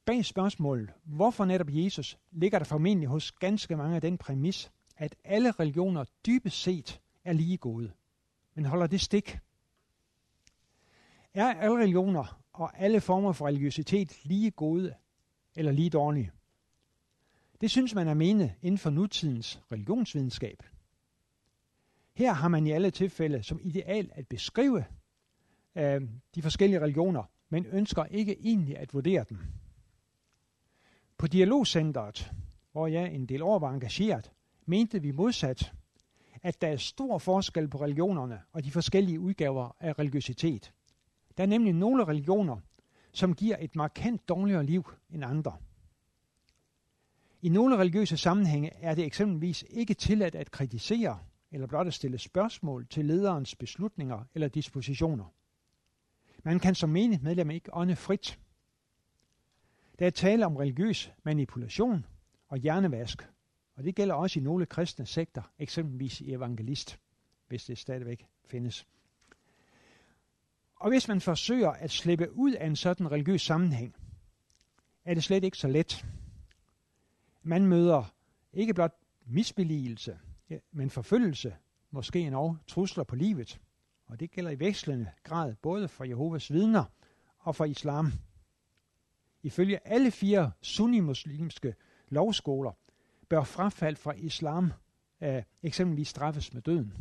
[0.05, 5.17] Bag spørgsmålet, hvorfor netop Jesus, ligger der formentlig hos ganske mange af den præmis, at
[5.25, 7.93] alle religioner dybest set er lige gode.
[8.55, 9.39] Men holder det stik?
[11.35, 14.95] Er alle religioner og alle former for religiøsitet lige gode
[15.57, 16.31] eller lige dårlige?
[17.61, 20.63] Det synes man er mene inden for nutidens religionsvidenskab.
[22.15, 24.85] Her har man i alle tilfælde som ideal at beskrive
[25.75, 26.01] øh,
[26.35, 29.39] de forskellige religioner, men ønsker ikke egentlig at vurdere dem.
[31.21, 32.33] På Dialogcentret,
[32.73, 34.33] hvor jeg en del år var engageret,
[34.67, 35.73] mente vi modsat,
[36.43, 40.73] at der er stor forskel på religionerne og de forskellige udgaver af religiøsitet.
[41.37, 42.57] Der er nemlig nogle religioner,
[43.13, 45.57] som giver et markant dårligere liv end andre.
[47.43, 51.19] I nogle religiøse sammenhænge er det eksempelvis ikke tilladt at kritisere
[51.51, 55.33] eller blot at stille spørgsmål til lederens beslutninger eller dispositioner.
[56.45, 58.39] Man kan som menigt medlem ikke ånde frit.
[60.01, 62.07] Der er tale om religiøs manipulation
[62.49, 63.29] og hjernevask,
[63.77, 66.99] og det gælder også i nogle kristne sekter, eksempelvis i evangelist,
[67.49, 68.87] hvis det stadigvæk findes.
[70.77, 73.97] Og hvis man forsøger at slippe ud af en sådan religiøs sammenhæng,
[75.05, 76.07] er det slet ikke så let.
[77.43, 78.15] Man møder
[78.53, 78.95] ikke blot
[79.27, 80.19] misbeligelse,
[80.73, 81.57] men forfølgelse,
[81.91, 83.61] måske endnu trusler på livet.
[84.07, 86.85] Og det gælder i vekslende grad både for Jehovas vidner
[87.39, 88.13] og for islam.
[89.43, 91.75] Ifølge alle fire sunni-muslimske
[92.09, 92.73] lovskoler
[93.29, 94.73] bør frafald fra islam
[95.21, 96.95] øh, eksempelvis straffes med døden.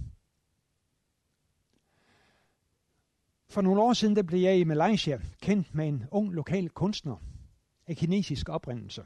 [3.50, 7.16] For nogle år siden der blev jeg i Malaysia kendt med en ung lokal kunstner
[7.88, 9.06] af kinesisk oprindelse.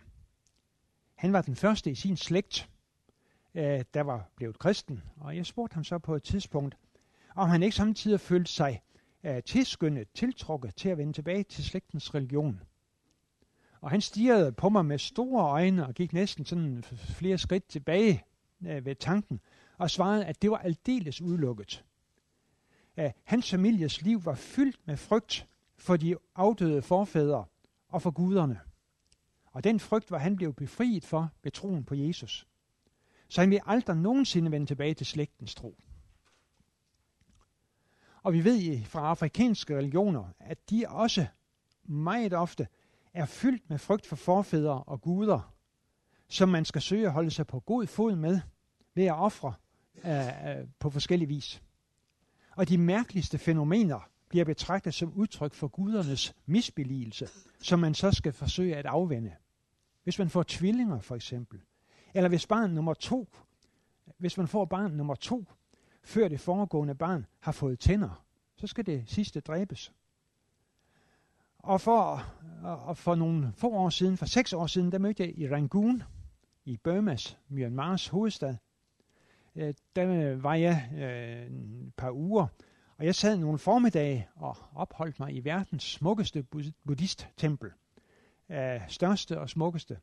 [1.16, 2.70] Han var den første i sin slægt,
[3.56, 6.78] øh, der var blevet kristen, og jeg spurgte ham så på et tidspunkt,
[7.36, 8.82] om han ikke samtidig følte sig
[9.24, 12.62] øh, tilskyndet, tiltrukket til at vende tilbage til slægtens religion.
[13.84, 18.24] Og han stirrede på mig med store øjne og gik næsten sådan flere skridt tilbage
[18.66, 19.40] øh, ved tanken
[19.78, 21.86] og svarede, at det var aldeles udelukket.
[22.98, 27.46] Uh, hans families liv var fyldt med frygt for de afdøde forfædre
[27.88, 28.60] og for guderne.
[29.46, 32.48] Og den frygt var han blevet befriet for ved troen på Jesus.
[33.30, 35.78] Så han vil aldrig nogensinde vende tilbage til slægtens tro.
[38.22, 41.26] Og vi ved fra afrikanske religioner, at de også
[41.84, 42.68] meget ofte
[43.14, 45.54] er fyldt med frygt for forfædre og guder,
[46.28, 48.40] som man skal søge at holde sig på god fod med
[48.96, 49.54] ved at ofre
[50.06, 51.62] øh, øh på forskellige vis.
[52.56, 57.28] Og de mærkeligste fænomener bliver betragtet som udtryk for gudernes misbeligelse,
[57.62, 59.36] som man så skal forsøge at afvende.
[60.04, 61.60] Hvis man får tvillinger for eksempel,
[62.14, 63.28] eller hvis barn nummer to,
[64.18, 65.46] hvis man får barn nummer to,
[66.04, 69.94] før det foregående barn har fået tænder, så skal det sidste dræbes.
[71.64, 72.26] Og for,
[72.64, 76.04] og for nogle få år siden, for seks år siden, der mødte jeg i Rangoon,
[76.66, 78.56] i Burmas, Myanmars hovedstad.
[79.56, 81.46] Øh, der øh, var jeg øh,
[81.88, 82.48] et par uger,
[82.98, 86.44] og jeg sad nogle formiddage og opholdt mig i verdens smukkeste
[86.86, 87.72] buddhisttempel.
[88.50, 89.98] Øh, største og smukkeste.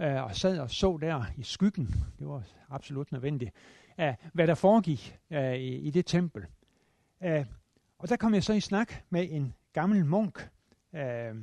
[0.00, 1.86] Øh, og sad og så der i skyggen,
[2.18, 3.54] det var absolut nødvendigt,
[4.00, 6.46] øh, hvad der foregik øh, i, i det tempel.
[7.22, 7.46] Øh,
[7.98, 10.50] og der kom jeg så i snak med en gammel munk,
[10.94, 11.34] øh,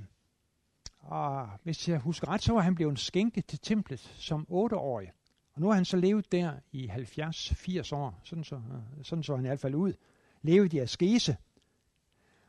[0.99, 5.11] og hvis jeg husker ret, så var han blevet skænket til templet som otteårig.
[5.53, 9.35] Og nu har han så levet der i 70-80 år, sådan så, øh, sådan så
[9.35, 9.93] han i hvert fald ud.
[10.41, 11.37] Levet i askese.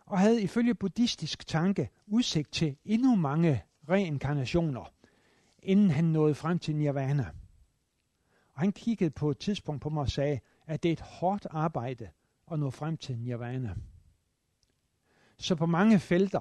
[0.07, 4.93] Og havde ifølge buddhistisk tanke udsigt til endnu mange reinkarnationer,
[5.63, 7.31] inden han nåede frem til nirvana.
[8.55, 11.47] Og han kiggede på et tidspunkt på mig og sagde, at det er et hårdt
[11.51, 12.11] arbejde
[12.53, 13.75] at nå frem til nirvana.
[15.39, 16.41] Så på mange felter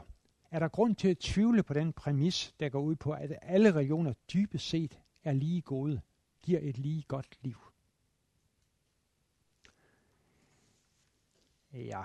[0.51, 3.71] er der grund til at tvivle på den præmis, der går ud på, at alle
[3.71, 6.01] regioner dybest set er lige gode,
[6.41, 7.57] giver et lige godt liv.
[11.73, 12.03] Ja.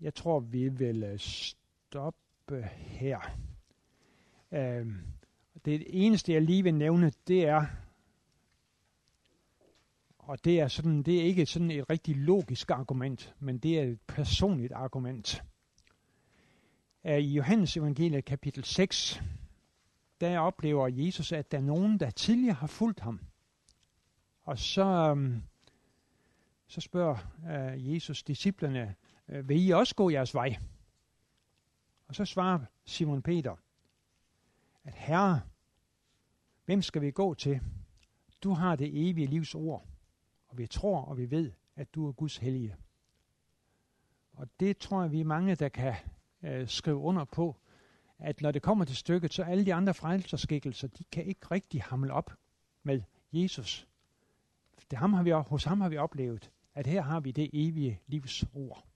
[0.00, 3.20] Jeg tror, vi vil øh, stoppe her.
[4.52, 4.96] Øhm,
[5.64, 7.66] det eneste, jeg lige vil nævne, det er,
[10.30, 13.82] og det er, sådan, det er ikke sådan et rigtig logisk argument, men det er
[13.82, 15.42] et personligt argument.
[17.04, 19.22] I Johannes evangeliet kapitel 6,
[20.20, 23.20] der oplever Jesus, at der er nogen, der tidligere har fulgt ham.
[24.42, 25.42] Og så, øhm,
[26.66, 27.16] så spørger
[27.50, 28.94] øh, Jesus disciplerne,
[29.28, 30.56] øh, vil I også gå jeres vej?
[32.08, 33.56] Og så svarer Simon Peter,
[34.84, 35.40] at Herre,
[36.64, 37.60] hvem skal vi gå til?
[38.42, 39.89] Du har det evige livs ord,
[40.50, 42.76] og vi tror og vi ved, at du er Guds hellige.
[44.32, 45.94] Og det tror jeg, vi er mange, der kan
[46.42, 47.56] øh, skrive under på,
[48.18, 51.82] at når det kommer til stykket, så alle de andre frelserskikkelser, de kan ikke rigtig
[51.82, 52.32] hamle op
[52.82, 53.88] med Jesus.
[54.90, 58.00] Det ham har vi, hos ham har vi oplevet, at her har vi det evige
[58.06, 58.86] livs ord.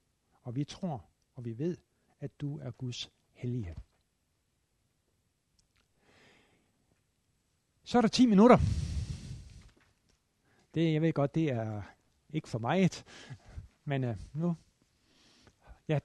[0.41, 1.77] Og vi tror, og vi ved,
[2.19, 3.75] at du er Guds hellige.
[7.83, 8.84] Så er der 10 minutter.
[10.75, 11.81] Det, jeg ved godt, det er
[12.33, 13.03] ikke for meget,
[13.85, 14.55] men uh, nu.
[15.87, 15.99] Ja,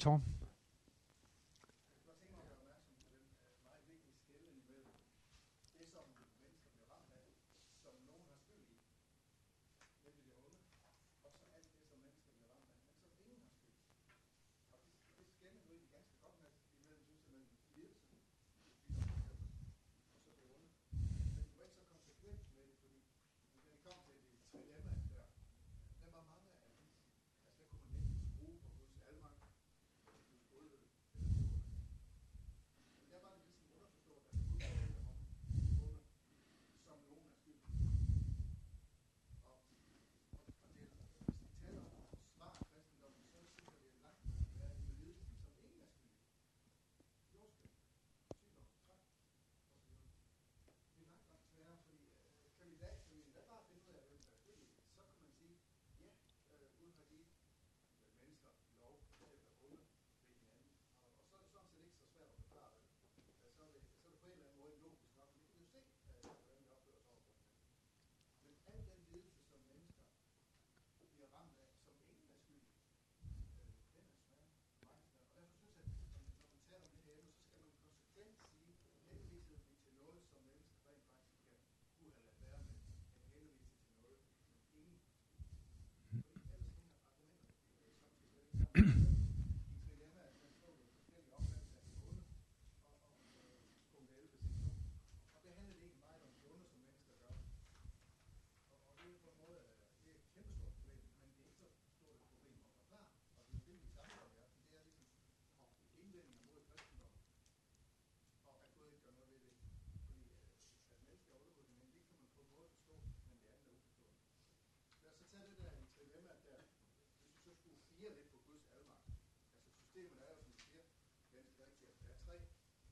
[120.01, 120.85] systemet er jo, som du siger,
[121.33, 122.37] ganske rigtigt, at der er tre,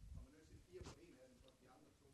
[0.00, 2.09] og man er nødt til fire på en af dem, for de andre to.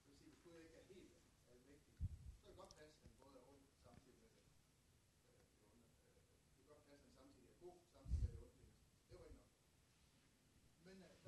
[0.00, 1.12] Det vil sige, hvis Gud ikke er helt
[1.54, 1.94] almægtig,
[2.30, 4.40] så kan det godt passe, at han både er ond samtidig med det.
[4.84, 5.80] Øh,
[6.14, 8.62] øh, det kan godt passe, at han samtidig er god, samtidig med det onde.
[9.08, 9.56] Det var jo ikke nok.
[10.86, 11.27] Men øh,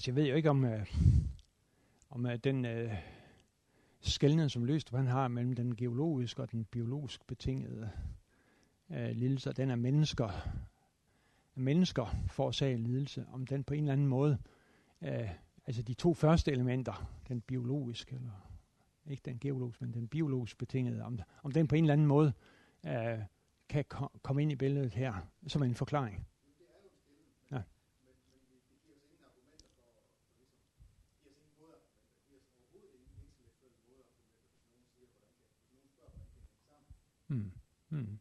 [0.00, 0.86] Altså, jeg ved jo ikke om, øh,
[2.10, 2.94] om øh, den øh,
[4.00, 7.90] skældning, som løst, han har mellem den geologiske og den biologisk betingede
[8.90, 10.48] øh, lidelse, den er mennesker
[11.54, 14.38] mennesker forårsager lidelse, om den på en eller anden måde,
[15.02, 15.30] øh,
[15.66, 18.50] altså de to første elementer, den biologiske, eller
[19.06, 22.32] ikke den geologiske, men den biologisk betingede, om, om den på en eller anden måde
[22.86, 23.18] øh,
[23.68, 25.14] kan ko- komme ind i billedet her
[25.46, 26.26] som en forklaring.
[27.50, 27.62] Ja.
[37.90, 37.98] Mm.
[37.98, 38.18] Mm.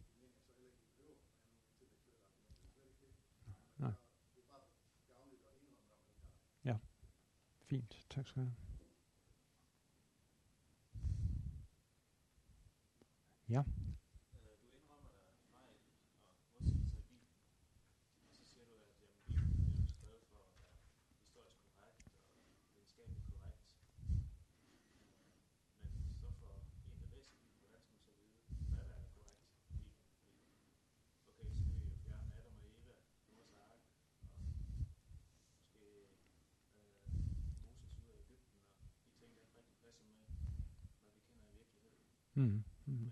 [7.70, 8.56] Fint, tak skal du have.
[13.50, 13.64] Ja.
[42.40, 42.64] Mm.
[42.86, 43.12] Mm.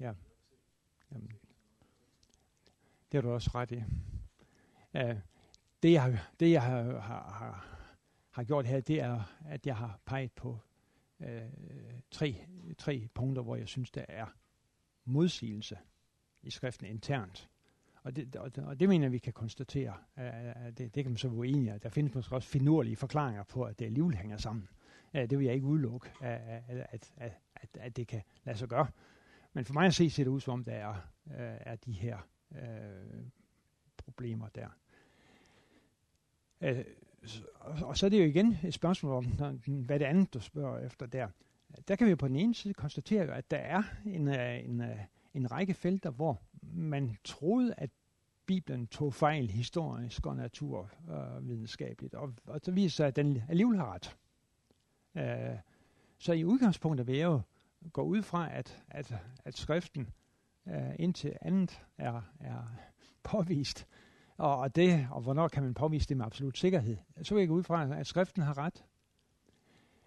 [0.00, 0.14] Ja.
[1.12, 1.32] Jamen,
[3.12, 3.76] det har du også ret i.
[4.94, 5.20] Uh,
[5.82, 7.78] det jeg, det, jeg har, har, har,
[8.30, 10.58] har gjort her, det er, at jeg har peget på
[11.18, 11.26] uh,
[12.10, 12.46] tre,
[12.78, 14.26] tre punkter, hvor jeg synes, der er
[15.04, 15.78] modsigelse
[16.42, 17.50] i skriften internt.
[18.04, 19.94] Og det, og, og det mener vi kan konstatere.
[20.16, 23.62] At det, det kan man så være uenig Der findes måske også finurlige forklaringer på,
[23.62, 24.68] at det alligevel hænger sammen.
[25.12, 27.12] Det vil jeg ikke udelukke, at, at, at,
[27.56, 28.86] at, at det kan lade sig gøre.
[29.52, 30.94] Men for mig at se, ser det ud som om, der er,
[31.26, 32.18] øh, er de her
[32.52, 33.24] øh,
[33.96, 34.68] problemer der.
[36.60, 36.84] Øh,
[37.62, 39.24] og så er det jo igen et spørgsmål om,
[39.66, 41.28] hvad det andet, du spørger efter der.
[41.88, 44.98] Der kan vi på den ene side konstatere, at der er en, øh, en, øh,
[45.34, 46.42] en række felter, hvor
[46.72, 47.90] man troede, at
[48.46, 53.92] Bibelen tog fejl historisk og naturvidenskabeligt, og, og så viser sig, at den alligevel har
[53.94, 54.16] ret.
[55.16, 55.58] Øh,
[56.18, 57.40] så i udgangspunktet vil jeg jo
[57.92, 60.08] gå ud fra, at, at, at skriften
[60.68, 62.62] øh, indtil andet er, er
[63.22, 63.86] påvist,
[64.36, 67.48] og, og det, og hvornår kan man påvise det med absolut sikkerhed, så vil jeg
[67.48, 68.84] gå ud fra, at skriften har ret.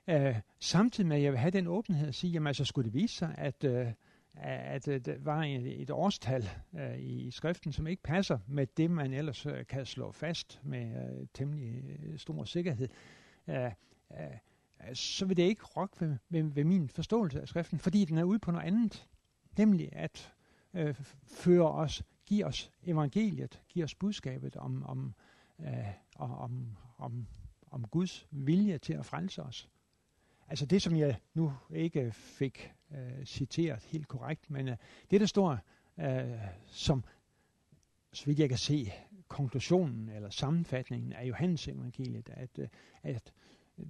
[0.08, 2.94] Øh, samtidig med, at jeg vil have den åbenhed at sige, jamen altså skulle det
[2.94, 3.88] vise sig, at øh,
[4.42, 9.14] at øh, der var et, årstal uh, i skriften, som ikke passer med det, man
[9.14, 11.84] ellers uh, kan slå fast med uh, temmelig
[12.18, 12.90] stor sikkerhed,
[13.48, 13.56] uh,
[14.10, 14.18] uh,
[14.94, 18.24] så vil det ikke rokke ved, ved, ved min forståelse af skriften, fordi den er
[18.24, 19.08] ude på noget andet,
[19.58, 20.34] nemlig at
[20.74, 25.14] uh, føre os give os evangeliet, give os budskabet om, om,
[25.60, 27.28] øh, om, om,
[27.72, 29.70] om Guds vilje til at frelse os.
[30.48, 34.78] Altså det, som jeg nu ikke fik øh, citeret helt korrekt, men øh,
[35.12, 35.60] det, der står
[36.00, 36.38] øh,
[36.68, 37.04] som,
[38.14, 38.92] så vidt jeg kan se,
[39.28, 42.68] konklusionen eller sammenfatningen af Johannes evangeliet, at, øh,
[43.04, 43.34] at
[43.80, 43.86] øh,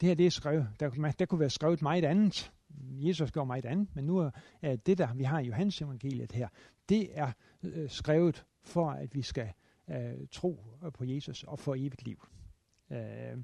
[0.00, 2.52] det her det er skrevet, der, der kunne være skrevet meget andet.
[2.90, 4.30] Jesus gjorde meget andet, men nu er
[4.62, 6.48] øh, det, der vi har i Johannes evangeliet her,
[6.88, 7.32] det er
[7.62, 9.52] øh, skrevet for, at vi skal
[9.90, 12.26] øh, tro på Jesus og få evigt liv.
[12.90, 13.36] Øh,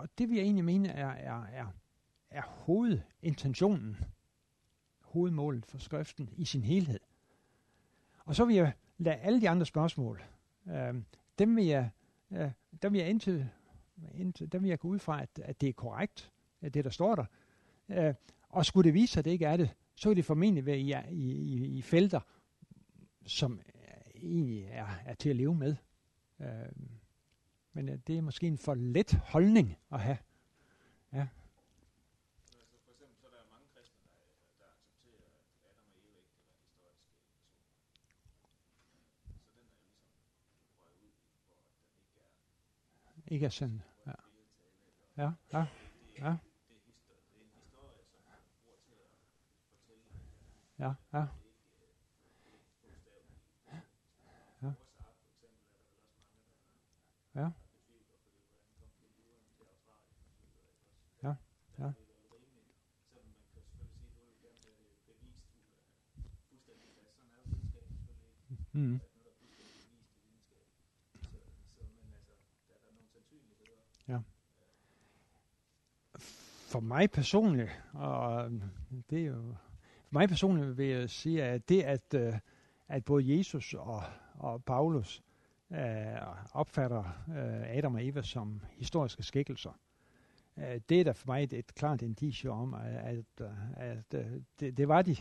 [0.00, 1.66] og det vil jeg egentlig mene er, er, er,
[2.30, 3.96] er hovedintentionen,
[5.00, 7.00] hovedmålet for skriften i sin helhed.
[8.24, 10.22] Og så vil jeg lade alle de andre spørgsmål,
[10.68, 10.94] øh,
[11.38, 11.90] dem vil jeg,
[12.30, 12.50] øh,
[12.82, 13.48] dem vil jeg indtil,
[14.14, 16.90] indtil, dem vil jeg gå ud fra, at, at det er korrekt, at det der
[16.90, 17.24] står der.
[17.88, 18.14] Øh,
[18.48, 20.78] og skulle det vise sig, at det ikke er det, så vil det formentlig være
[20.78, 22.20] i, i, i, i felter,
[23.26, 23.60] som
[24.14, 25.76] egentlig er, er til at leve med.
[26.40, 26.46] Øh,
[27.72, 30.18] men øh, det er måske en for let holdning at have.
[31.12, 31.28] Ja.
[43.26, 43.82] Ikke er sådan.
[44.06, 44.12] Ja.
[45.16, 45.66] Ja, ja,
[46.18, 46.36] ja.
[50.78, 51.26] Ja, ja.
[57.34, 57.50] Ja.
[61.22, 61.34] Ja,
[61.78, 61.92] ja.
[68.72, 69.00] Mm.
[74.08, 74.18] Ja.
[76.70, 78.50] For mig personligt, og
[79.10, 79.54] det er jo,
[80.04, 82.34] for mig personligt vil jeg sige, at det, at, øh,
[82.88, 84.02] at både Jesus og,
[84.34, 85.22] og Paulus
[85.72, 86.16] øh,
[86.52, 89.80] opfatter øh, Adam og Eva som historiske skikkelser.
[90.56, 93.24] Øh, det er da for mig et, et klart indicie om, at, at,
[93.76, 95.16] at, at det, det var de.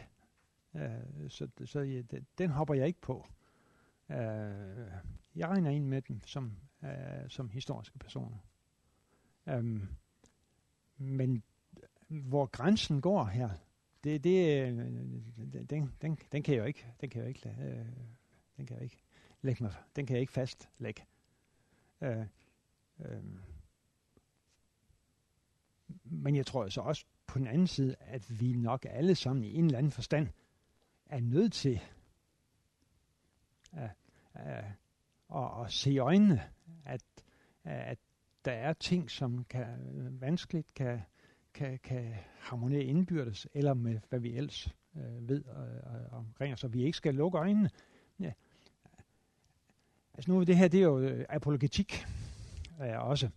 [0.75, 3.27] Øh, så så ja, det, den hopper jeg ikke på.
[4.09, 4.17] Øh,
[5.35, 6.51] jeg regner ind med dem som,
[6.83, 8.37] øh, som historiske personer.
[9.47, 9.81] Øh,
[10.97, 11.43] men
[12.07, 13.49] hvor grænsen går her,
[14.03, 14.77] det, det, øh,
[15.69, 17.85] den, den, den kan jeg jo ikke, den kan jeg jo ikke, øh,
[18.57, 18.97] den kan jeg ikke
[19.41, 21.03] lægge mig, den kan jeg ikke fastlægge.
[22.01, 22.25] Øh,
[22.99, 23.23] øh,
[26.03, 29.55] men jeg tror så også på den anden side, at vi nok alle sammen i
[29.55, 30.27] en eller anden forstand
[31.05, 31.81] er nødt til
[33.71, 33.89] at,
[34.33, 34.65] at,
[35.35, 36.41] at, at se i øjnene,
[36.85, 37.03] at,
[37.63, 37.97] at
[38.45, 39.65] der er ting, som kan
[40.21, 41.01] vanskeligt kan,
[41.53, 46.67] kan, kan harmonere indbyrdes, eller med hvad vi ellers øh, ved øh, omkring os, så
[46.67, 47.69] vi ikke skal lukke øjnene.
[50.19, 52.05] Altså nu, det her, det er jo øh, apologetik
[52.81, 53.29] øh, også.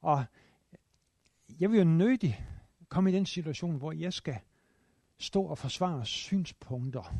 [0.00, 0.24] Og
[1.60, 2.46] jeg vil jo nødig
[2.88, 4.36] komme i den situation, hvor jeg skal
[5.18, 7.14] stå og forsvare synspunkter,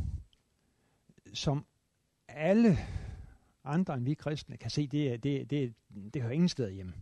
[1.32, 1.66] som
[2.28, 2.78] alle
[3.64, 5.74] andre end vi kristne kan se, det, det, det,
[6.14, 6.94] det hører ingen steder hjemme.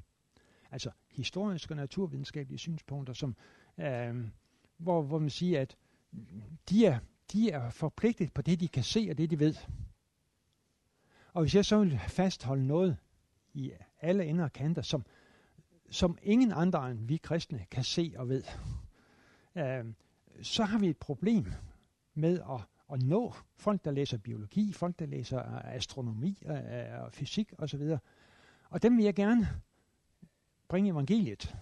[0.70, 3.36] Altså historiske og naturvidenskabelige synspunkter, som,
[3.78, 4.28] øh,
[4.76, 5.76] hvor, hvor man siger, at
[6.70, 6.98] de er,
[7.32, 9.54] de er forpligtet på det, de kan se og det, de ved.
[11.38, 12.96] Og hvis jeg så vil fastholde noget
[13.54, 15.06] i alle ender og kanter, som,
[15.90, 18.42] som ingen andre end vi kristne kan se og ved,
[19.56, 19.84] øh,
[20.42, 21.46] så har vi et problem
[22.14, 22.60] med at,
[22.92, 26.56] at nå folk, der læser biologi, folk, der læser øh, astronomi og,
[27.04, 27.96] og fysik osv.
[28.70, 29.48] Og dem vil jeg gerne
[30.68, 31.56] bringe evangeliet.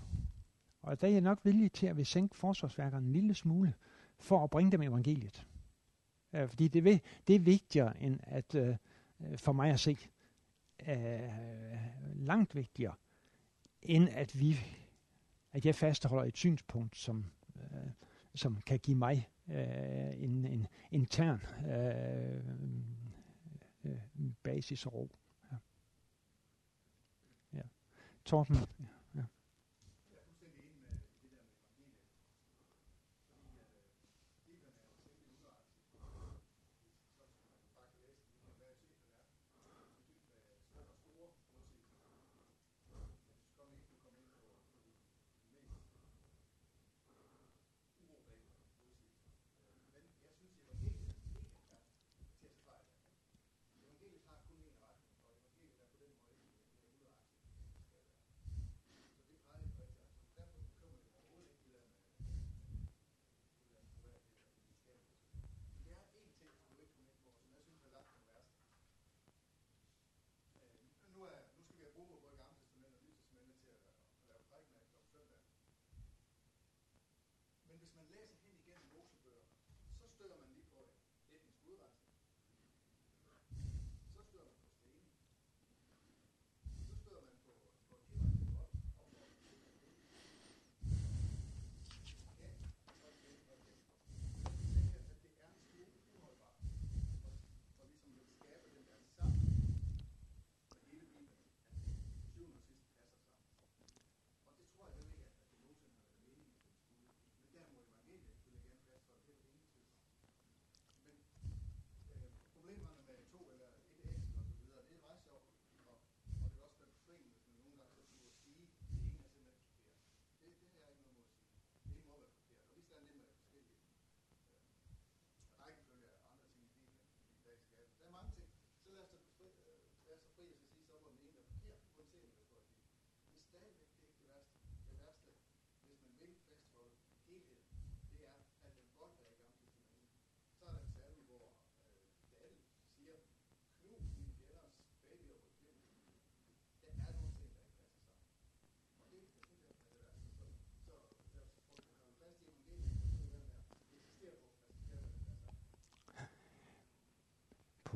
[0.83, 3.75] Og der er jeg nok villig til at vi sænke forsvarsværkerne en lille smule,
[4.19, 5.47] for at bringe dem evangeliet.
[6.33, 8.77] Øh, fordi det, det er vigtigere end at øh,
[9.21, 9.99] Øh, for mig at se
[10.89, 11.31] øh,
[12.15, 12.95] langt vigtigere,
[13.83, 14.59] end at vi
[15.57, 17.25] at jeg fastholder et synspunkt, som,
[17.57, 17.91] øh,
[18.35, 22.45] som kan give mig øh, en, en intern øh,
[23.85, 23.99] øh,
[24.43, 25.11] basis og ro.
[25.53, 25.57] Ja.
[27.53, 27.63] Ja.
[28.25, 28.57] Torben.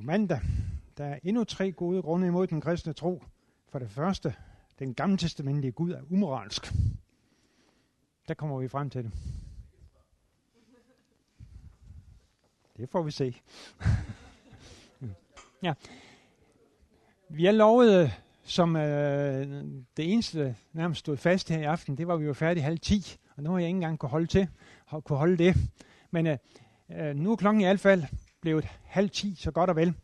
[0.01, 0.40] På mandag.
[0.96, 3.22] Der er endnu tre gode grunde imod den kristne tro.
[3.68, 4.34] For det første,
[4.78, 6.72] den gamle testamentlige Gud er umoralsk.
[8.28, 9.12] Der kommer vi frem til det.
[12.76, 13.34] Det får vi se.
[15.62, 15.74] ja.
[17.28, 18.11] Vi er lovet, øh,
[18.42, 19.64] som øh,
[19.96, 23.18] det eneste nærmest stod fast her i aften, det var vi jo færdige halv ti,
[23.36, 24.48] og nu har jeg ikke engang kunne holde til,
[25.05, 25.57] kunne holde det.
[26.11, 26.38] Men øh,
[26.90, 28.05] øh nu er klokken i hvert fald
[28.41, 29.95] blevet halv ti, så godt og vel.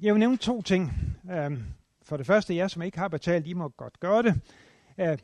[0.00, 0.92] Jeg vil nævne to ting.
[1.30, 1.64] Øhm,
[2.02, 4.40] for det første, jer som ikke har betalt, I må godt gøre det.
[4.98, 5.18] Øh,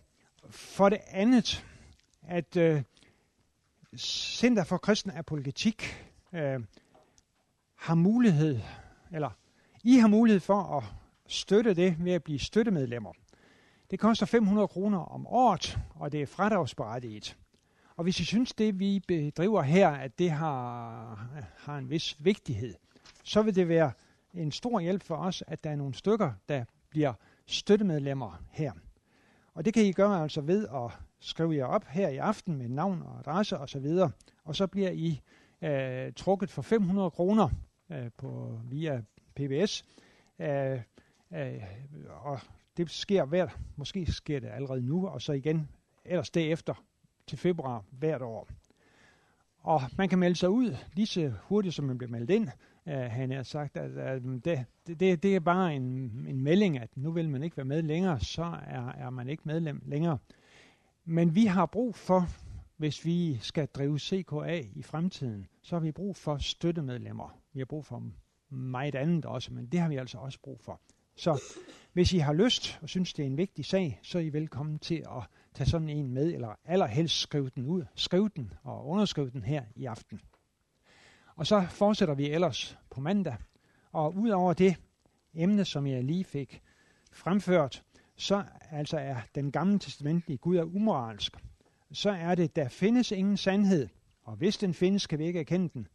[0.51, 1.67] for det andet,
[2.23, 2.83] at øh,
[3.99, 6.61] Center for Kristen Apologetik øh,
[7.75, 8.61] har mulighed,
[9.13, 9.31] eller
[9.85, 10.85] I har mulighed for at
[11.27, 13.13] støtte det ved at blive støttemedlemmer.
[13.91, 17.37] Det koster 500 kroner om året, og det er fradragsberettiget.
[17.97, 22.75] Og hvis I synes, det vi bedriver her, at det har, har en vis vigtighed,
[23.25, 23.93] så vil det være
[24.35, 27.13] en stor hjælp for os, at der er nogle stykker, der bliver
[27.47, 28.73] støttemedlemmer her.
[29.55, 30.91] Og det kan I gøre altså ved at
[31.21, 33.87] skrive jer op her i aften med navn og adresse osv.
[33.87, 34.11] Og,
[34.45, 35.21] og så bliver I
[35.63, 37.49] øh, trukket for 500 kroner
[37.91, 39.03] øh, på, via
[39.35, 39.85] PBS.
[40.39, 40.81] Øh,
[41.35, 41.63] øh,
[42.09, 42.41] og
[42.77, 45.69] det sker hvert, måske sker det allerede nu, og så igen
[46.05, 46.75] ellers derefter
[47.27, 48.49] til februar hvert år.
[49.61, 52.49] Og man kan melde sig ud lige så hurtigt, som man bliver meldt ind.
[52.87, 55.85] Uh, han har sagt, at, at det, det, det er bare en,
[56.29, 59.43] en melding, at nu vil man ikke være med længere, så er, er man ikke
[59.47, 60.19] medlem længere.
[61.05, 62.29] Men vi har brug for,
[62.77, 67.39] hvis vi skal drive CKA i fremtiden, så har vi brug for støttemedlemmer.
[67.53, 68.03] Vi har brug for
[68.51, 70.81] meget andet også, men det har vi altså også brug for.
[71.17, 71.43] Så
[71.93, 74.79] hvis I har lyst og synes, det er en vigtig sag, så er I velkommen
[74.79, 75.23] til at
[75.57, 77.85] tage sådan en med, eller allerhelst skrive den ud.
[77.95, 80.21] Skriv den og underskriv den her i aften.
[81.37, 83.37] Og så fortsætter vi ellers på mandag.
[83.93, 84.77] Og udover det
[85.35, 86.63] emne, som jeg lige fik
[87.13, 87.85] fremført,
[88.17, 91.37] så altså er den gamle testamentlige Gud er umoralsk.
[91.93, 93.89] Så er det, der findes ingen sandhed,
[94.23, 95.89] og hvis den findes, kan vi ikke erkende den.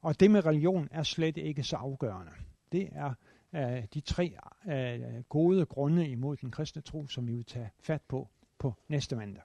[0.00, 2.32] Og det med religion er slet ikke så afgørende.
[2.72, 3.14] Det er
[3.54, 4.36] øh, de tre
[4.68, 8.28] øh, gode grunde imod den kristne tro, som vi vil tage fat på
[8.58, 9.42] på næste mandag.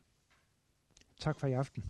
[1.20, 1.84] Tak for i aften.